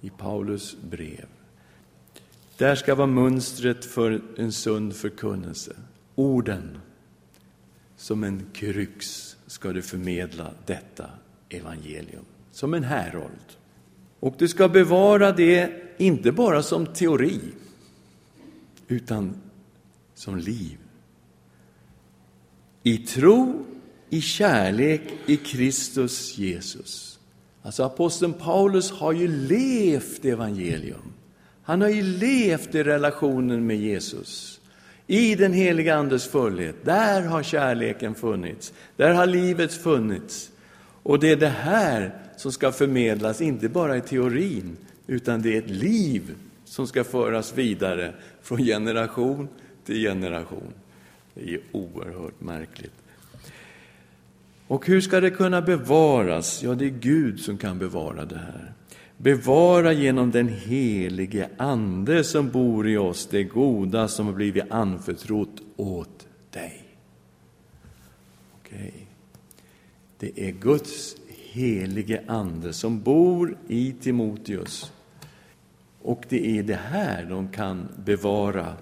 i 0.03 0.09
Paulus 0.09 0.75
brev. 0.81 1.25
Där 2.57 2.75
ska 2.75 2.95
vara 2.95 3.07
mönstret 3.07 3.85
för 3.85 4.21
en 4.37 4.51
sund 4.51 4.95
förkunnelse. 4.95 5.75
Orden 6.15 6.77
som 7.97 8.23
en 8.23 8.45
kryx 8.53 9.35
ska 9.47 9.73
du 9.73 9.81
förmedla 9.81 10.51
detta 10.65 11.09
evangelium, 11.49 12.25
som 12.51 12.73
en 12.73 12.83
härold. 12.83 13.57
Och 14.19 14.35
du 14.37 14.47
ska 14.47 14.69
bevara 14.69 15.31
det 15.31 15.71
inte 15.97 16.31
bara 16.31 16.63
som 16.63 16.85
teori, 16.85 17.39
utan 18.87 19.35
som 20.13 20.37
liv. 20.37 20.77
I 22.83 22.97
tro, 22.97 23.65
i 24.09 24.21
kärlek 24.21 25.01
i 25.25 25.37
Kristus 25.37 26.37
Jesus. 26.37 27.12
Alltså 27.63 27.83
aposteln 27.83 28.33
Paulus 28.33 28.91
har 28.91 29.11
ju 29.11 29.27
levt 29.27 30.25
evangelium. 30.25 31.13
Han 31.63 31.81
har 31.81 31.89
ju 31.89 32.01
levt 32.01 32.75
i 32.75 32.83
relationen 32.83 33.67
med 33.67 33.77
Jesus. 33.77 34.59
I 35.07 35.35
den 35.35 35.53
heliga 35.53 35.95
Andes 35.95 36.27
fullhet, 36.27 36.75
där 36.83 37.21
har 37.21 37.43
kärleken 37.43 38.15
funnits, 38.15 38.73
där 38.95 39.13
har 39.13 39.25
livet 39.25 39.73
funnits. 39.73 40.51
Och 41.03 41.19
det 41.19 41.31
är 41.31 41.35
det 41.35 41.47
här 41.47 42.13
som 42.37 42.51
ska 42.51 42.71
förmedlas, 42.71 43.41
inte 43.41 43.69
bara 43.69 43.97
i 43.97 44.01
teorin, 44.01 44.77
utan 45.07 45.41
det 45.41 45.55
är 45.55 45.57
ett 45.57 45.69
liv 45.69 46.35
som 46.65 46.87
ska 46.87 47.03
föras 47.03 47.57
vidare 47.57 48.13
från 48.41 48.57
generation 48.57 49.47
till 49.85 49.95
generation. 49.95 50.73
Det 51.33 51.53
är 51.53 51.59
oerhört 51.71 52.41
märkligt. 52.41 53.02
Och 54.73 54.87
hur 54.87 55.01
ska 55.01 55.19
det 55.19 55.31
kunna 55.31 55.61
bevaras? 55.61 56.63
Ja, 56.63 56.75
det 56.75 56.85
är 56.85 56.89
Gud 56.89 57.39
som 57.39 57.57
kan 57.57 57.79
bevara 57.79 58.25
det 58.25 58.37
här. 58.37 58.73
Bevara 59.17 59.93
genom 59.93 60.31
den 60.31 60.47
helige 60.47 61.49
Ande 61.57 62.23
som 62.23 62.49
bor 62.49 62.89
i 62.89 62.97
oss 62.97 63.27
det 63.31 63.43
goda 63.43 64.07
som 64.07 64.25
har 64.25 64.33
blivit 64.33 64.71
anförtrott 64.71 65.61
åt 65.75 66.27
dig. 66.49 66.83
Okej. 68.59 69.07
Det 70.17 70.47
är 70.47 70.51
Guds 70.51 71.15
helige 71.51 72.23
Ande 72.27 72.73
som 72.73 73.01
bor 73.01 73.57
i 73.67 73.95
Timoteus. 74.01 74.91
Och 76.01 76.23
det 76.29 76.57
är 76.57 76.63
det 76.63 76.79
här 76.89 77.25
de 77.25 77.47
kan 77.47 77.87
bevara 78.05 78.73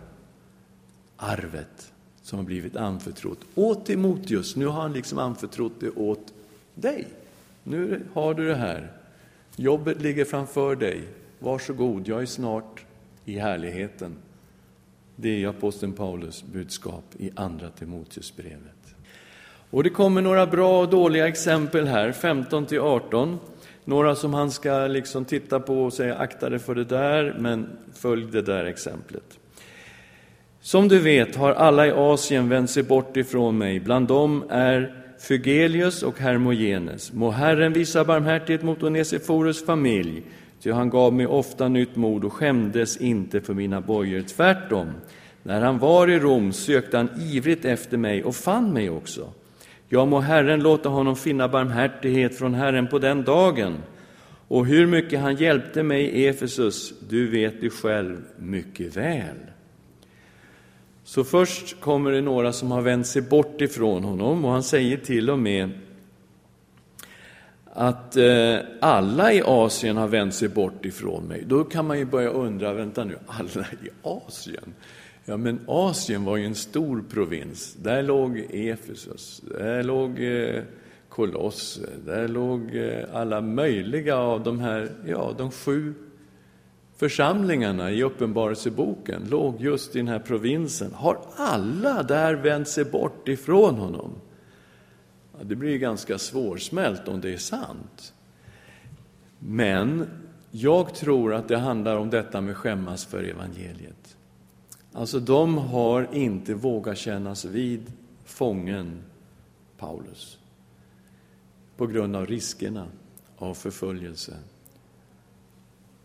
arvet 1.17 1.90
som 2.31 2.39
har 2.39 2.45
blivit 2.45 2.75
anförtrott 2.75 3.39
åt 3.55 3.85
Timoteus. 3.85 4.55
Nu 4.55 4.65
har 4.65 4.81
han 4.81 4.93
liksom 4.93 5.19
anförtrott 5.19 5.73
det 5.79 5.89
åt 5.89 6.33
dig. 6.75 7.07
Nu 7.63 8.01
har 8.13 8.33
du 8.33 8.47
det 8.47 8.55
här. 8.55 8.91
Jobbet 9.55 10.01
ligger 10.01 10.25
framför 10.25 10.75
dig. 10.75 11.01
Varsågod, 11.39 12.07
jag 12.07 12.21
är 12.21 12.25
snart 12.25 12.85
i 13.25 13.39
härligheten. 13.39 14.15
Det 15.15 15.43
är 15.43 15.47
aposteln 15.47 15.93
Paulus 15.93 16.43
budskap 16.43 17.03
i 17.17 17.31
Andra 17.35 17.69
Timoteusbrevet. 17.69 18.95
Och 19.69 19.83
det 19.83 19.89
kommer 19.89 20.21
några 20.21 20.47
bra 20.47 20.81
och 20.81 20.89
dåliga 20.89 21.27
exempel 21.27 21.87
här, 21.87 22.11
15 22.11 22.65
till 22.65 22.79
18. 22.79 23.39
Några 23.85 24.15
som 24.15 24.33
han 24.33 24.51
ska 24.51 24.87
liksom 24.87 25.25
titta 25.25 25.59
på 25.59 25.83
och 25.83 25.93
säga 25.93 26.15
akta 26.15 26.49
dig 26.49 26.59
för 26.59 26.75
det 26.75 26.85
där, 26.85 27.35
men 27.39 27.69
följ 27.93 28.31
det 28.31 28.41
där 28.41 28.65
exemplet. 28.65 29.37
Som 30.63 30.87
du 30.87 30.99
vet 30.99 31.35
har 31.35 31.51
alla 31.51 31.87
i 31.87 31.91
Asien 31.91 32.49
vänt 32.49 32.69
sig 32.69 32.83
bort 32.83 33.17
ifrån 33.17 33.57
mig. 33.57 33.79
Bland 33.79 34.07
dem 34.07 34.43
är 34.49 34.95
Fygelius 35.19 36.03
och 36.03 36.19
Hermogenes. 36.19 37.13
Må 37.13 37.29
Herren 37.29 37.73
visa 37.73 38.03
barmhärtighet 38.03 38.63
mot 38.63 38.83
Onesiforus 38.83 39.65
familj, 39.65 40.23
ty 40.63 40.71
han 40.71 40.89
gav 40.89 41.13
mig 41.13 41.27
ofta 41.27 41.67
nytt 41.67 41.95
mod 41.95 42.23
och 42.23 42.33
skämdes 42.33 42.97
inte 42.97 43.41
för 43.41 43.53
mina 43.53 43.81
bojor. 43.81 44.21
Tvärtom, 44.21 44.87
när 45.43 45.61
han 45.61 45.79
var 45.79 46.09
i 46.09 46.19
Rom 46.19 46.53
sökte 46.53 46.97
han 46.97 47.09
ivrigt 47.19 47.65
efter 47.65 47.97
mig 47.97 48.23
och 48.23 48.35
fann 48.35 48.73
mig 48.73 48.89
också. 48.89 49.29
Ja, 49.89 50.05
må 50.05 50.19
Herren 50.19 50.63
låta 50.63 50.89
honom 50.89 51.15
finna 51.15 51.47
barmhärtighet 51.47 52.37
från 52.37 52.53
Herren 52.53 52.87
på 52.87 52.99
den 52.99 53.23
dagen. 53.23 53.77
Och 54.47 54.65
hur 54.65 54.87
mycket 54.87 55.19
han 55.19 55.35
hjälpte 55.35 55.83
mig 55.83 56.03
i 56.03 56.27
Efesus, 56.27 56.93
du 57.09 57.27
vet 57.27 57.61
du 57.61 57.69
själv 57.69 58.17
mycket 58.37 58.97
väl. 58.97 59.35
Så 61.11 61.23
först 61.23 61.79
kommer 61.79 62.11
det 62.11 62.21
några 62.21 62.53
som 62.53 62.71
har 62.71 62.81
vänt 62.81 63.07
sig 63.07 63.21
bort 63.21 63.61
ifrån 63.61 64.03
honom 64.03 64.45
och 64.45 64.51
han 64.51 64.63
säger 64.63 64.97
till 64.97 65.29
och 65.29 65.39
med 65.39 65.69
att 67.65 68.17
eh, 68.17 68.57
alla 68.81 69.33
i 69.33 69.41
Asien 69.45 69.97
har 69.97 70.07
vänt 70.07 70.33
sig 70.33 70.49
bort 70.49 70.85
ifrån 70.85 71.23
mig. 71.23 71.43
Då 71.47 71.63
kan 71.63 71.87
man 71.87 71.99
ju 71.99 72.05
börja 72.05 72.29
undra, 72.29 72.73
vänta 72.73 73.03
nu, 73.03 73.17
alla 73.27 73.61
i 73.61 73.89
Asien? 74.01 74.73
Ja, 75.25 75.37
men 75.37 75.59
Asien 75.67 76.25
var 76.25 76.37
ju 76.37 76.45
en 76.45 76.55
stor 76.55 77.03
provins. 77.09 77.73
Där 77.73 78.03
låg 78.03 78.45
Efesus, 78.49 79.41
där 79.59 79.83
låg 79.83 80.23
eh, 80.23 80.63
Kolosse, 81.09 81.89
där 82.05 82.27
låg 82.27 82.75
eh, 82.75 83.03
alla 83.13 83.41
möjliga 83.41 84.17
av 84.17 84.43
de 84.43 84.59
här, 84.59 84.89
ja, 85.05 85.35
de 85.37 85.51
sju 85.51 85.93
församlingarna 87.01 87.91
i 87.91 88.03
Uppenbarelseboken 88.03 89.27
låg 89.29 89.61
just 89.61 89.95
i 89.95 89.99
den 89.99 90.07
här 90.07 90.19
provinsen. 90.19 90.93
Har 90.93 91.21
alla 91.35 92.03
där 92.03 92.33
vänt 92.33 92.67
sig 92.67 92.85
bort 92.85 93.27
ifrån 93.27 93.75
honom? 93.75 94.11
Ja, 95.37 95.43
det 95.43 95.55
blir 95.55 95.77
ganska 95.77 96.17
svårsmält 96.17 97.07
om 97.07 97.21
det 97.21 97.33
är 97.33 97.37
sant. 97.37 98.13
Men 99.39 100.09
jag 100.51 100.95
tror 100.95 101.33
att 101.33 101.47
det 101.47 101.57
handlar 101.57 101.95
om 101.97 102.09
detta 102.09 102.41
med 102.41 102.57
skämmas 102.57 103.05
för 103.05 103.23
evangeliet. 103.23 104.17
Alltså, 104.93 105.19
de 105.19 105.57
har 105.57 106.07
inte 106.11 106.53
vågat 106.53 106.97
kännas 106.97 107.45
vid 107.45 107.91
fången 108.25 109.01
Paulus 109.77 110.37
på 111.77 111.87
grund 111.87 112.15
av 112.15 112.25
riskerna 112.25 112.87
av 113.37 113.53
förföljelse. 113.53 114.33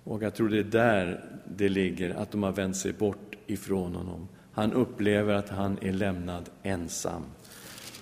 Och 0.06 0.22
jag 0.22 0.34
tror 0.34 0.48
det 0.48 0.58
är 0.58 0.64
där 0.64 1.24
det 1.56 1.68
ligger, 1.68 2.14
att 2.14 2.30
de 2.30 2.42
har 2.42 2.52
vänt 2.52 2.76
sig 2.76 2.92
bort 2.92 3.36
ifrån 3.46 3.94
honom. 3.94 4.28
Han 4.52 4.72
upplever 4.72 5.34
att 5.34 5.48
han 5.48 5.78
är 5.82 5.92
lämnad 5.92 6.50
ensam. 6.62 7.22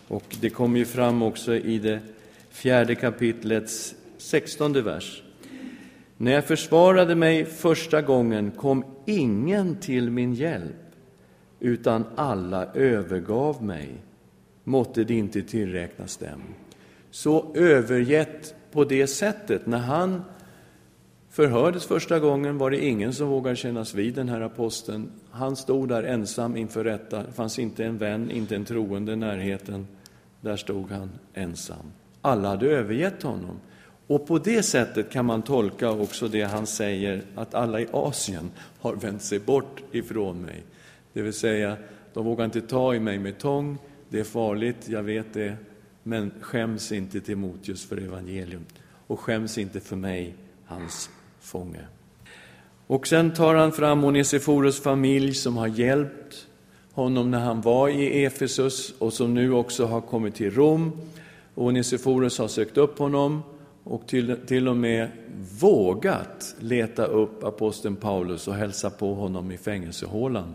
Och 0.08 0.36
det 0.40 0.50
kommer 0.50 0.78
ju 0.78 0.84
fram 0.84 1.22
också 1.22 1.54
i 1.54 1.78
det 1.78 2.00
fjärde 2.50 2.94
kapitlets 2.94 3.94
sextonde 4.18 4.82
vers. 4.82 5.22
När 6.16 6.32
jag 6.32 6.44
försvarade 6.44 7.14
mig 7.14 7.44
första 7.44 8.02
gången 8.02 8.50
kom 8.50 8.84
ingen 9.06 9.76
till 9.76 10.10
min 10.10 10.34
hjälp, 10.34 10.76
utan 11.60 12.04
alla 12.16 12.66
övergav 12.74 13.64
mig. 13.64 13.88
Måtte 14.64 15.04
det 15.04 15.14
inte 15.14 15.42
tillräknas 15.42 16.16
dem. 16.16 16.40
Så 17.10 17.52
övergett 17.54 18.54
på 18.72 18.84
det 18.84 19.06
sättet, 19.06 19.66
när 19.66 19.78
han 19.78 20.22
förhördes 21.34 21.86
första 21.86 22.18
gången 22.18 22.58
var 22.58 22.70
det 22.70 22.84
ingen 22.84 23.12
som 23.12 23.28
vågade 23.28 23.56
kännas 23.56 23.94
vid 23.94 24.14
den 24.14 24.28
här 24.28 24.40
aposteln. 24.40 25.10
Han 25.30 25.56
stod 25.56 25.88
där 25.88 26.02
ensam 26.02 26.56
inför 26.56 26.84
rätta. 26.84 27.22
Det 27.22 27.32
fanns 27.32 27.58
inte 27.58 27.84
en 27.84 27.98
vän, 27.98 28.30
inte 28.30 28.56
en 28.56 28.64
troende 28.64 29.12
i 29.12 29.16
närheten. 29.16 29.86
Där 30.40 30.56
stod 30.56 30.90
han 30.90 31.10
ensam. 31.34 31.92
Alla 32.20 32.48
hade 32.48 32.66
övergett 32.66 33.22
honom. 33.22 33.60
Och 34.06 34.26
på 34.26 34.38
det 34.38 34.62
sättet 34.62 35.10
kan 35.10 35.24
man 35.24 35.42
tolka 35.42 35.90
också 35.90 36.28
det 36.28 36.42
han 36.42 36.66
säger, 36.66 37.22
att 37.34 37.54
alla 37.54 37.80
i 37.80 37.86
Asien 37.92 38.50
har 38.80 38.94
vänt 38.94 39.22
sig 39.22 39.38
bort 39.38 39.82
ifrån 39.92 40.42
mig. 40.42 40.62
Det 41.12 41.22
vill 41.22 41.32
säga, 41.32 41.76
de 42.12 42.24
vågar 42.24 42.44
inte 42.44 42.60
ta 42.60 42.94
i 42.94 43.00
mig 43.00 43.18
med 43.18 43.38
tång, 43.38 43.78
det 44.08 44.20
är 44.20 44.24
farligt, 44.24 44.88
jag 44.88 45.02
vet 45.02 45.34
det, 45.34 45.56
men 46.02 46.30
skäms 46.40 46.92
inte 46.92 47.20
Timoteus 47.20 47.84
för 47.84 47.96
evangelium 47.96 48.64
och 49.06 49.20
skäms 49.20 49.58
inte 49.58 49.80
för 49.80 49.96
mig, 49.96 50.34
hans 50.64 51.10
fånge. 51.44 51.80
Och 52.86 53.06
sen 53.06 53.34
tar 53.34 53.54
han 53.54 53.72
fram 53.72 54.04
Onesiforus 54.04 54.80
familj 54.80 55.34
som 55.34 55.56
har 55.56 55.66
hjälpt 55.66 56.46
honom 56.92 57.30
när 57.30 57.40
han 57.40 57.60
var 57.60 57.88
i 57.88 58.24
Efesus 58.24 58.94
och 58.98 59.12
som 59.12 59.34
nu 59.34 59.52
också 59.52 59.86
har 59.86 60.00
kommit 60.00 60.34
till 60.34 60.50
Rom. 60.50 60.92
Onesiforus 61.54 62.38
har 62.38 62.48
sökt 62.48 62.76
upp 62.76 62.98
honom 62.98 63.42
och 63.84 64.06
till, 64.06 64.36
till 64.46 64.68
och 64.68 64.76
med 64.76 65.10
vågat 65.60 66.54
leta 66.60 67.04
upp 67.04 67.44
aposteln 67.44 67.96
Paulus 67.96 68.48
och 68.48 68.54
hälsa 68.54 68.90
på 68.90 69.14
honom 69.14 69.52
i 69.52 69.58
fängelsehålan. 69.58 70.54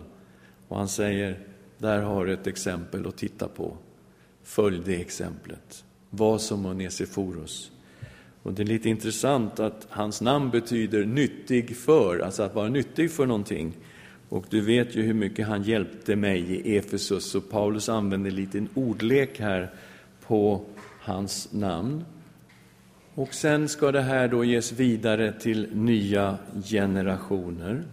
Och 0.68 0.78
han 0.78 0.88
säger, 0.88 1.40
där 1.78 2.02
har 2.02 2.26
du 2.26 2.34
ett 2.34 2.48
exempel 2.48 3.08
att 3.08 3.18
titta 3.18 3.48
på. 3.48 3.78
Följ 4.44 4.82
det 4.86 5.02
exemplet. 5.02 5.84
Var 6.10 6.38
som 6.38 6.66
Onesiforus. 6.66 7.72
Och 8.44 8.54
det 8.54 8.64
är 8.64 8.66
lite 8.66 8.90
intressant 8.90 9.60
att 9.60 9.88
hans 9.90 10.22
namn 10.22 10.50
betyder 10.50 11.06
nyttig 11.06 11.78
för, 11.78 12.20
alltså 12.20 12.44
att 12.44 12.56
vara 12.56 12.70
nyttig 12.70 13.12
för 13.12 13.26
någonting. 13.26 13.74
Och 14.30 14.46
du 14.50 14.62
vet 14.62 14.96
ju 14.96 15.02
hur 15.02 15.14
mycket 15.14 15.48
han 15.48 15.64
hjälpte 15.64 16.16
mig 16.16 16.40
i 16.40 16.78
Efesus, 16.78 17.32
så 17.32 17.42
Paulus 17.42 17.90
använder 17.90 18.30
en 18.30 18.36
liten 18.36 18.70
ordlek 18.74 19.40
här 19.40 19.70
på 20.28 20.62
hans 21.02 21.52
namn. 21.52 22.06
Och 23.16 23.34
sen 23.34 23.70
ska 23.70 23.92
det 23.92 24.02
här 24.02 24.28
då 24.28 24.44
ges 24.44 24.72
vidare 24.72 25.34
till 25.40 25.68
nya 25.74 26.38
generationer. 26.66 27.84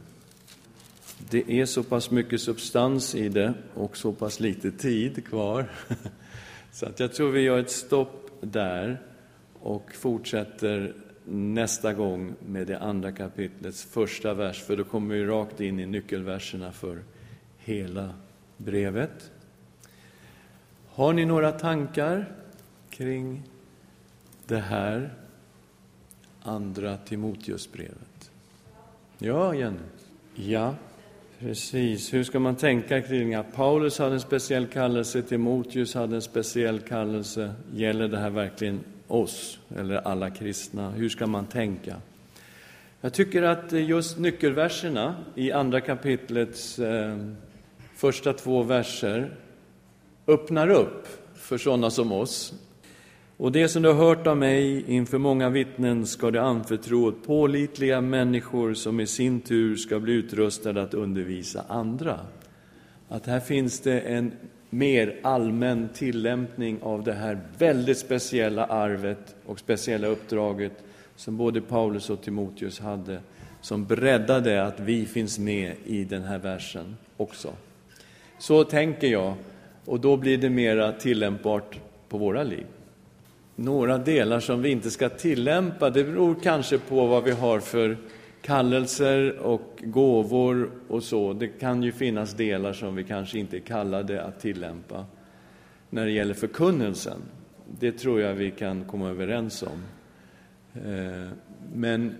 Det 1.31 1.61
är 1.61 1.67
så 1.67 1.83
pass 1.83 2.11
mycket 2.11 2.41
substans 2.41 3.15
i 3.15 3.29
det 3.29 3.55
och 3.75 3.97
så 3.97 4.13
pass 4.13 4.41
lite 4.41 4.71
tid 4.71 5.27
kvar. 5.27 5.71
Så 6.73 6.87
att 6.87 7.01
jag 7.01 7.13
tror 7.13 7.31
vi 7.31 7.41
gör 7.41 7.59
ett 7.59 7.71
stopp 7.71 8.31
där 8.41 9.01
och 9.67 9.93
fortsätter 9.95 10.95
nästa 11.25 11.93
gång 11.93 12.35
med 12.49 12.67
det 12.67 12.79
andra 12.79 13.13
kapitlets 13.13 13.85
första 13.85 14.35
vers, 14.35 14.63
för 14.63 14.77
då 14.77 14.85
kommer 14.85 15.15
vi 15.15 15.25
rakt 15.25 15.61
in 15.61 15.81
i 15.81 15.87
nyckelverserna 15.87 16.73
för 16.73 17.03
hela 17.59 18.15
brevet. 18.57 19.31
Har 20.89 21.13
ni 21.13 21.25
några 21.25 21.53
tankar 21.53 22.33
kring 22.91 23.43
det 24.47 24.59
här 24.59 25.15
andra 26.43 26.97
Timoteusbrevet? 26.97 28.31
Ja, 29.19 29.55
Jenny? 29.55 29.79
Ja, 30.35 30.75
precis. 31.39 32.15
Hur 32.15 32.25
ska 32.25 32.39
man 32.39 32.57
tänka 32.57 33.03
kring 33.03 33.35
att 33.35 33.55
Paulus 33.55 33.99
hade 33.99 34.15
en 34.15 34.21
speciell 34.21 34.67
kallelse, 34.67 35.23
Timoteus 35.23 35.95
hade 35.95 36.17
en 36.17 36.23
speciell 36.23 36.81
kallelse? 36.81 37.55
Gäller 37.73 38.09
det 38.09 38.19
här 38.19 38.31
verkligen 38.31 38.81
oss, 39.09 39.59
eller 39.77 39.97
alla 39.97 40.31
kristna? 40.31 40.91
Hur 40.91 41.09
ska 41.09 41.27
man 41.27 41.47
tänka? 41.47 41.97
Jag 43.01 43.13
tycker 43.13 43.43
att 43.43 43.73
just 43.73 44.19
nyckelverserna 44.19 45.15
i 45.35 45.53
andra 45.53 45.81
kapitlets 45.81 46.79
eh, 46.79 47.17
första 47.95 48.33
två 48.33 48.63
verser 48.63 49.37
öppnar 50.27 50.71
upp 50.71 51.07
för 51.35 51.59
sådana 51.59 51.91
som 51.91 52.13
oss. 52.13 52.55
Och 53.37 53.53
det 53.53 53.69
som 53.69 53.83
du 53.83 53.89
har 53.89 53.95
hört 53.95 54.27
av 54.27 54.37
mig 54.37 54.85
inför 54.89 55.19
många 55.19 55.51
vittnen 55.51 56.07
ska 56.07 56.31
du 56.31 56.39
anförtro 56.39 57.09
åt 57.09 57.27
pålitliga 57.27 58.01
människor 58.01 58.75
som 58.75 59.01
i 59.01 59.07
sin 59.07 59.41
tur 59.41 59.77
ska 59.77 60.01
bli 60.01 60.13
utrustade 60.13 60.83
att 60.83 60.95
undervisa 60.95 61.65
andra. 61.69 62.21
Att 63.09 63.27
här 63.27 63.41
finns 63.41 63.81
det 63.81 64.01
en 64.01 64.33
mer 64.77 65.17
allmän 65.23 65.89
tillämpning 65.95 66.79
av 66.83 67.05
det 67.05 67.13
här 67.13 67.41
väldigt 67.59 67.99
speciella 67.99 68.65
arvet 68.65 69.35
och 69.47 69.59
speciella 69.59 70.07
uppdraget 70.07 70.73
som 71.17 71.37
både 71.37 71.61
Paulus 71.61 72.11
och 72.11 72.23
Timoteus 72.23 72.81
hade, 72.81 73.21
som 73.61 73.85
breddade 73.85 74.65
att 74.65 74.81
vi 74.81 75.07
finns 75.07 75.39
med 75.39 75.73
i 75.85 76.05
den 76.05 76.23
här 76.23 76.39
versen 76.39 76.97
också. 77.17 77.53
Så 78.39 78.65
tänker 78.65 79.07
jag, 79.07 79.35
och 79.85 80.01
då 80.01 80.17
blir 80.17 80.39
det 80.39 80.51
mera 80.51 80.93
tillämpbart 80.93 81.79
på 82.09 82.19
våra 82.19 82.43
liv. 82.43 82.67
Några 83.55 83.99
delar 83.99 84.41
som 84.41 84.63
vi 84.63 84.71
inte 84.71 84.91
ska 84.91 85.09
tillämpa, 85.09 85.91
det 85.91 86.05
beror 86.05 86.37
kanske 86.43 86.79
på 86.79 87.07
vad 87.07 87.25
vi 87.25 87.31
har 87.31 87.61
för 87.61 87.97
kallelser 88.47 89.39
och 89.39 89.83
gåvor 89.85 90.71
och 90.89 91.03
så. 91.03 91.33
Det 91.33 91.49
kan 91.49 91.83
ju 91.83 91.93
finnas 91.93 92.35
delar 92.35 92.73
som 92.73 92.95
vi 92.95 93.05
kanske 93.05 93.39
inte 93.39 93.57
är 93.57 93.61
kallade 93.61 94.23
att 94.25 94.41
tillämpa 94.41 95.05
när 95.91 96.05
det 96.05 96.11
gäller 96.13 96.35
förkunnelsen. 96.35 97.19
Det 97.81 97.93
tror 97.93 98.21
jag 98.21 98.35
vi 98.35 98.51
kan 98.51 98.85
komma 98.85 99.09
överens 99.09 99.63
om. 99.63 99.83
Eh, 100.75 101.29
men 101.75 102.15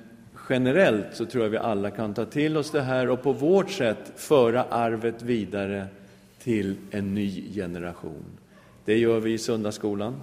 generellt 0.49 1.07
så 1.13 1.27
tror 1.27 1.45
jag 1.45 1.51
vi 1.51 1.57
alla 1.57 1.91
kan 1.91 2.15
ta 2.15 2.25
till 2.25 2.57
oss 2.57 2.71
det 2.71 2.83
här 2.83 3.11
och 3.11 3.23
på 3.23 3.33
vårt 3.33 3.71
sätt 3.71 4.13
föra 4.17 4.63
arvet 4.63 5.23
vidare 5.23 5.87
till 6.43 6.77
en 6.91 7.15
ny 7.15 7.53
generation. 7.55 8.25
Det 8.85 8.99
gör 8.99 9.21
vi 9.21 9.33
i 9.33 9.39
söndagsskolan. 9.39 10.15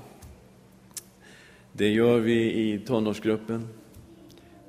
Det 1.72 1.90
gör 1.90 2.20
vi 2.20 2.54
i 2.54 2.80
tonårsgruppen. 2.80 3.68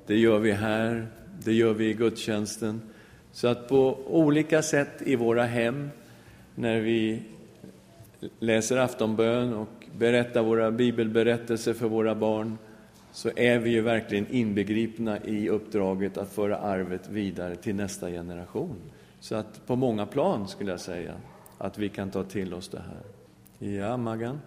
Det 0.07 0.17
gör 0.17 0.39
vi 0.39 0.51
här 0.51 1.07
det 1.43 1.53
gör 1.53 1.73
vi 1.73 1.89
i 1.89 1.93
gudstjänsten. 1.93 2.81
Så 3.31 3.47
att 3.47 3.67
på 3.67 3.99
olika 4.07 4.61
sätt 4.61 5.01
i 5.01 5.15
våra 5.15 5.43
hem, 5.43 5.89
när 6.55 6.79
vi 6.79 7.21
läser 8.39 8.77
aftonbön 8.77 9.53
och 9.53 9.87
berättar 9.97 10.43
våra 10.43 10.71
bibelberättelser 10.71 11.73
för 11.73 11.87
våra 11.87 12.15
barn, 12.15 12.57
så 13.11 13.29
är 13.35 13.59
vi 13.59 13.69
ju 13.69 13.81
verkligen 13.81 14.27
inbegripna 14.27 15.19
i 15.19 15.49
uppdraget 15.49 16.17
att 16.17 16.29
föra 16.29 16.57
arvet 16.57 17.09
vidare 17.09 17.55
till 17.55 17.75
nästa 17.75 18.09
generation. 18.09 18.75
Så 19.19 19.35
att 19.35 19.67
på 19.67 19.75
många 19.75 20.05
plan 20.05 20.47
skulle 20.47 20.71
jag 20.71 20.79
säga 20.79 21.13
att 21.57 21.77
vi 21.77 21.89
kan 21.89 22.09
ta 22.09 22.23
till 22.23 22.53
oss 22.53 22.69
det 22.69 22.81
här. 22.81 23.69
Ja, 23.69 23.97
Maggan? 23.97 24.41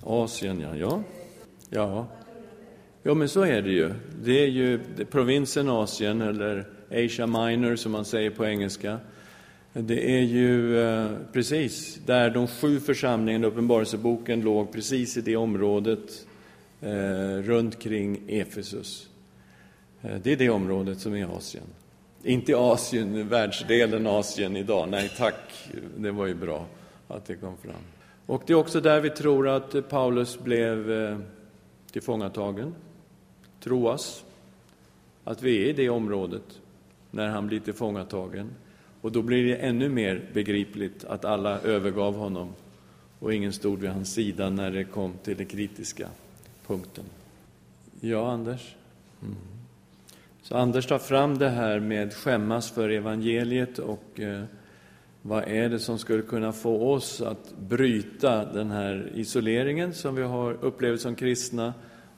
Asien, 0.00 0.60
ja. 0.60 0.76
Ja. 0.76 1.02
ja. 1.70 2.06
Ja, 3.06 3.14
men 3.14 3.28
så 3.28 3.42
är 3.42 3.62
det 3.62 3.70
ju. 3.70 3.92
Det 4.22 4.42
är 4.42 4.46
ju 4.46 4.80
provinsen 5.10 5.68
Asien, 5.68 6.20
eller 6.20 6.66
Asia 6.90 7.26
Minor 7.26 7.76
som 7.76 7.92
man 7.92 8.04
säger 8.04 8.30
på 8.30 8.46
engelska. 8.46 8.98
Det 9.72 10.10
är 10.18 10.22
ju 10.22 10.80
eh, 10.80 11.10
precis 11.32 12.00
där 12.06 12.30
de 12.30 12.46
sju 12.46 12.80
församlingarna, 12.80 13.46
i 13.46 13.48
Uppenbarelseboken, 13.48 14.40
låg 14.40 14.72
precis 14.72 15.16
i 15.16 15.20
det 15.20 15.36
området 15.36 16.26
eh, 16.80 17.42
runt 17.42 17.78
kring 17.78 18.22
Efesus. 18.28 19.08
Eh, 20.02 20.16
det 20.22 20.32
är 20.32 20.36
det 20.36 20.50
området 20.50 21.00
som 21.00 21.14
är 21.14 21.36
Asien. 21.36 21.64
Inte 22.22 22.56
Asien, 22.56 23.28
världsdelen 23.28 24.06
Asien 24.06 24.56
idag. 24.56 24.88
Nej 24.88 25.10
tack, 25.18 25.70
det 25.96 26.10
var 26.10 26.26
ju 26.26 26.34
bra 26.34 26.66
att 27.08 27.26
det 27.26 27.34
kom 27.34 27.56
fram. 27.56 27.82
Och 28.26 28.42
det 28.46 28.52
är 28.52 28.56
också 28.56 28.80
där 28.80 29.00
vi 29.00 29.10
tror 29.10 29.48
att 29.48 29.88
Paulus 29.88 30.38
blev 30.38 30.92
eh, 30.92 31.18
tillfångatagen. 31.92 32.74
Troas 33.64 34.24
att 35.24 35.42
vi 35.42 35.64
är 35.64 35.68
i 35.68 35.72
det 35.72 35.88
området 35.88 36.60
när 37.10 37.28
han 37.28 37.46
blir 37.46 37.60
tillfångatagen. 37.60 38.50
Och 39.00 39.12
då 39.12 39.22
blir 39.22 39.44
det 39.44 39.56
ännu 39.56 39.88
mer 39.88 40.30
begripligt 40.32 41.04
att 41.04 41.24
alla 41.24 41.60
övergav 41.60 42.14
honom 42.14 42.48
och 43.18 43.34
ingen 43.34 43.52
stod 43.52 43.78
vid 43.78 43.90
hans 43.90 44.12
sida 44.12 44.50
när 44.50 44.70
det 44.70 44.84
kom 44.84 45.12
till 45.22 45.36
den 45.36 45.46
kritiska 45.46 46.08
punkten. 46.66 47.04
Ja, 48.00 48.30
Anders? 48.32 48.74
Mm. 49.22 49.34
Så 50.42 50.56
Anders 50.56 50.86
tar 50.86 50.98
fram 50.98 51.38
det 51.38 51.48
här 51.48 51.80
med 51.80 52.14
skämmas 52.14 52.70
för 52.70 52.88
evangeliet 52.88 53.78
och 53.78 54.20
eh, 54.20 54.44
vad 55.22 55.44
är 55.44 55.68
det 55.68 55.78
som 55.78 55.98
skulle 55.98 56.22
kunna 56.22 56.52
få 56.52 56.92
oss 56.92 57.20
att 57.20 57.54
bryta 57.58 58.44
den 58.44 58.70
här 58.70 59.12
isoleringen 59.14 59.94
som 59.94 60.14
vi 60.14 60.22
har 60.22 60.52
upplevt 60.52 61.00
som 61.00 61.14
kristna 61.14 61.74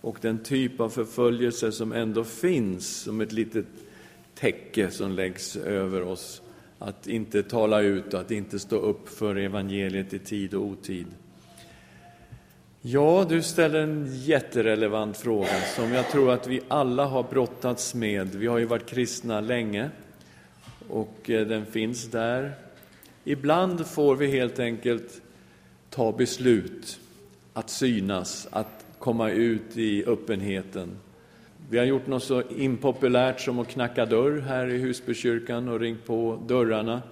och 0.07 0.19
den 0.21 0.39
typ 0.39 0.81
av 0.81 0.89
förföljelse 0.89 1.73
som 1.73 1.93
ändå 1.93 2.25
finns 2.25 2.97
som 2.97 3.21
ett 3.21 3.33
litet 3.33 3.67
täcke 4.35 4.91
som 4.91 5.13
läggs 5.13 5.57
över 5.57 6.03
oss. 6.03 6.43
Att 6.79 7.07
inte 7.07 7.43
tala 7.43 7.81
ut, 7.81 8.15
att 8.15 8.31
inte 8.31 8.59
stå 8.59 8.77
upp 8.77 9.09
för 9.09 9.37
evangeliet 9.37 10.15
i 10.15 10.19
tid 10.19 10.55
och 10.55 10.63
otid. 10.63 11.07
Ja, 12.81 13.27
du 13.29 13.43
ställer 13.43 13.81
en 13.81 14.09
jätterelevant 14.13 15.17
fråga 15.17 15.61
som 15.77 15.93
jag 15.93 16.11
tror 16.11 16.33
att 16.33 16.47
vi 16.47 16.61
alla 16.69 17.05
har 17.05 17.23
brottats 17.23 17.95
med. 17.95 18.35
Vi 18.35 18.47
har 18.47 18.59
ju 18.59 18.65
varit 18.65 18.87
kristna 18.87 19.41
länge 19.41 19.91
och 20.89 21.31
eh, 21.31 21.47
den 21.47 21.67
finns 21.67 22.11
där. 22.11 22.53
Ibland 23.25 23.87
får 23.87 24.17
vi 24.17 24.27
helt 24.27 24.59
enkelt 24.59 25.21
ta 25.91 26.13
beslut 26.13 27.01
att 27.53 27.71
synas, 27.71 28.49
att 28.51 28.86
komma 28.99 29.31
ut 29.31 29.77
i 29.77 30.05
öppenheten. 30.07 30.97
Vi 31.71 31.79
har 31.79 31.85
gjort 31.85 32.07
något 32.07 32.23
så 32.23 32.43
impopulärt 32.43 33.41
som 33.41 33.59
att 33.59 33.69
knacka 33.69 34.07
dörr 34.07 34.41
här 34.41 34.67
i 34.67 34.79
Husbykyrkan 34.79 35.69
och 35.69 35.81
ringt 35.81 36.05
på 36.05 36.39
dörrarna. 36.47 37.03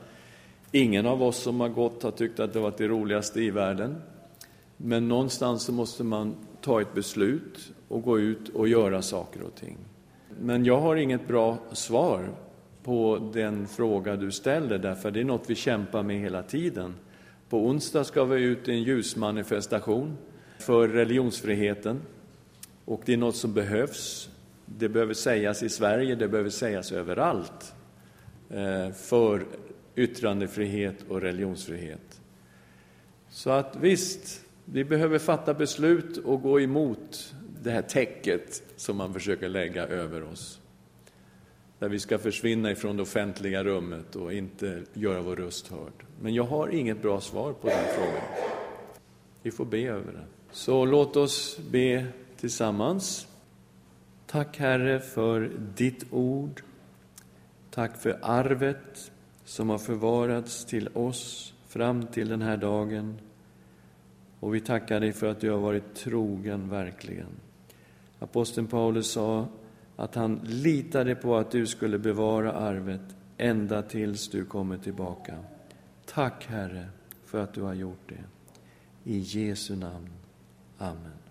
Ingen 0.72 1.06
av 1.06 1.22
oss 1.22 1.36
som 1.36 1.60
har 1.60 1.68
gått 1.68 2.02
har 2.02 2.10
tyckt 2.10 2.40
att 2.40 2.52
det 2.52 2.60
varit 2.60 2.76
det 2.76 2.88
roligaste 2.88 3.40
i 3.40 3.50
världen. 3.50 3.96
Men 4.76 5.08
någonstans 5.08 5.62
så 5.62 5.72
måste 5.72 6.04
man 6.04 6.34
ta 6.60 6.80
ett 6.80 6.94
beslut 6.94 7.72
och 7.88 8.02
gå 8.02 8.18
ut 8.18 8.48
och 8.48 8.68
göra 8.68 9.02
saker 9.02 9.42
och 9.42 9.54
ting. 9.54 9.76
Men 10.40 10.64
jag 10.64 10.80
har 10.80 10.96
inget 10.96 11.28
bra 11.28 11.58
svar 11.72 12.28
på 12.82 13.30
den 13.32 13.66
fråga 13.66 14.16
du 14.16 14.30
ställer, 14.30 14.78
därför 14.78 15.10
det 15.10 15.20
är 15.20 15.24
något 15.24 15.50
vi 15.50 15.54
kämpar 15.54 16.02
med 16.02 16.20
hela 16.20 16.42
tiden. 16.42 16.94
På 17.48 17.66
onsdag 17.66 18.04
ska 18.04 18.24
vi 18.24 18.42
ut 18.42 18.68
i 18.68 18.72
en 18.72 18.82
ljusmanifestation 18.82 20.16
för 20.58 20.88
religionsfriheten. 20.88 22.00
Och 22.84 23.02
det 23.04 23.12
är 23.12 23.16
något 23.16 23.36
som 23.36 23.52
behövs. 23.52 24.28
Det 24.66 24.88
behöver 24.88 25.14
sägas 25.14 25.62
i 25.62 25.68
Sverige, 25.68 26.14
det 26.14 26.28
behöver 26.28 26.50
sägas 26.50 26.92
överallt 26.92 27.74
eh, 28.50 28.90
för 28.90 29.46
yttrandefrihet 29.96 30.96
och 31.08 31.20
religionsfrihet. 31.20 32.20
Så 33.28 33.50
att 33.50 33.76
visst, 33.76 34.44
vi 34.64 34.84
behöver 34.84 35.18
fatta 35.18 35.54
beslut 35.54 36.16
och 36.16 36.42
gå 36.42 36.60
emot 36.60 37.34
det 37.62 37.70
här 37.70 37.82
täcket 37.82 38.62
som 38.76 38.96
man 38.96 39.12
försöker 39.12 39.48
lägga 39.48 39.86
över 39.86 40.22
oss. 40.22 40.60
Där 41.78 41.88
vi 41.88 41.98
ska 41.98 42.18
försvinna 42.18 42.70
ifrån 42.70 42.96
det 42.96 43.02
offentliga 43.02 43.64
rummet 43.64 44.16
och 44.16 44.32
inte 44.32 44.82
göra 44.92 45.22
vår 45.22 45.36
röst 45.36 45.68
hörd. 45.68 46.04
Men 46.20 46.34
jag 46.34 46.44
har 46.44 46.68
inget 46.68 47.02
bra 47.02 47.20
svar 47.20 47.52
på 47.52 47.68
den 47.68 47.84
frågan. 47.94 48.48
Vi 49.42 49.50
får 49.50 49.64
be 49.64 49.78
över 49.78 50.12
det. 50.12 50.24
Så 50.54 50.84
låt 50.84 51.16
oss 51.16 51.58
be 51.70 52.06
tillsammans. 52.36 53.26
Tack 54.26 54.58
Herre 54.58 55.00
för 55.00 55.50
ditt 55.76 56.04
ord. 56.10 56.62
Tack 57.70 57.96
för 57.96 58.18
arvet 58.22 59.12
som 59.44 59.70
har 59.70 59.78
förvarats 59.78 60.64
till 60.64 60.88
oss 60.88 61.54
fram 61.68 62.06
till 62.06 62.28
den 62.28 62.42
här 62.42 62.56
dagen. 62.56 63.18
Och 64.40 64.54
vi 64.54 64.60
tackar 64.60 65.00
dig 65.00 65.12
för 65.12 65.26
att 65.26 65.40
du 65.40 65.50
har 65.50 65.58
varit 65.58 65.94
trogen, 65.94 66.68
verkligen. 66.68 67.30
Aposteln 68.18 68.66
Paulus 68.66 69.10
sa 69.10 69.48
att 69.96 70.14
han 70.14 70.40
litade 70.44 71.14
på 71.14 71.36
att 71.36 71.50
du 71.50 71.66
skulle 71.66 71.98
bevara 71.98 72.52
arvet 72.52 73.16
ända 73.36 73.82
tills 73.82 74.28
du 74.28 74.44
kommer 74.44 74.78
tillbaka. 74.78 75.38
Tack, 76.06 76.46
Herre, 76.46 76.88
för 77.24 77.40
att 77.40 77.54
du 77.54 77.62
har 77.62 77.74
gjort 77.74 78.08
det. 78.08 78.24
I 79.04 79.18
Jesu 79.18 79.76
namn. 79.76 80.10
Amen. 80.80 81.23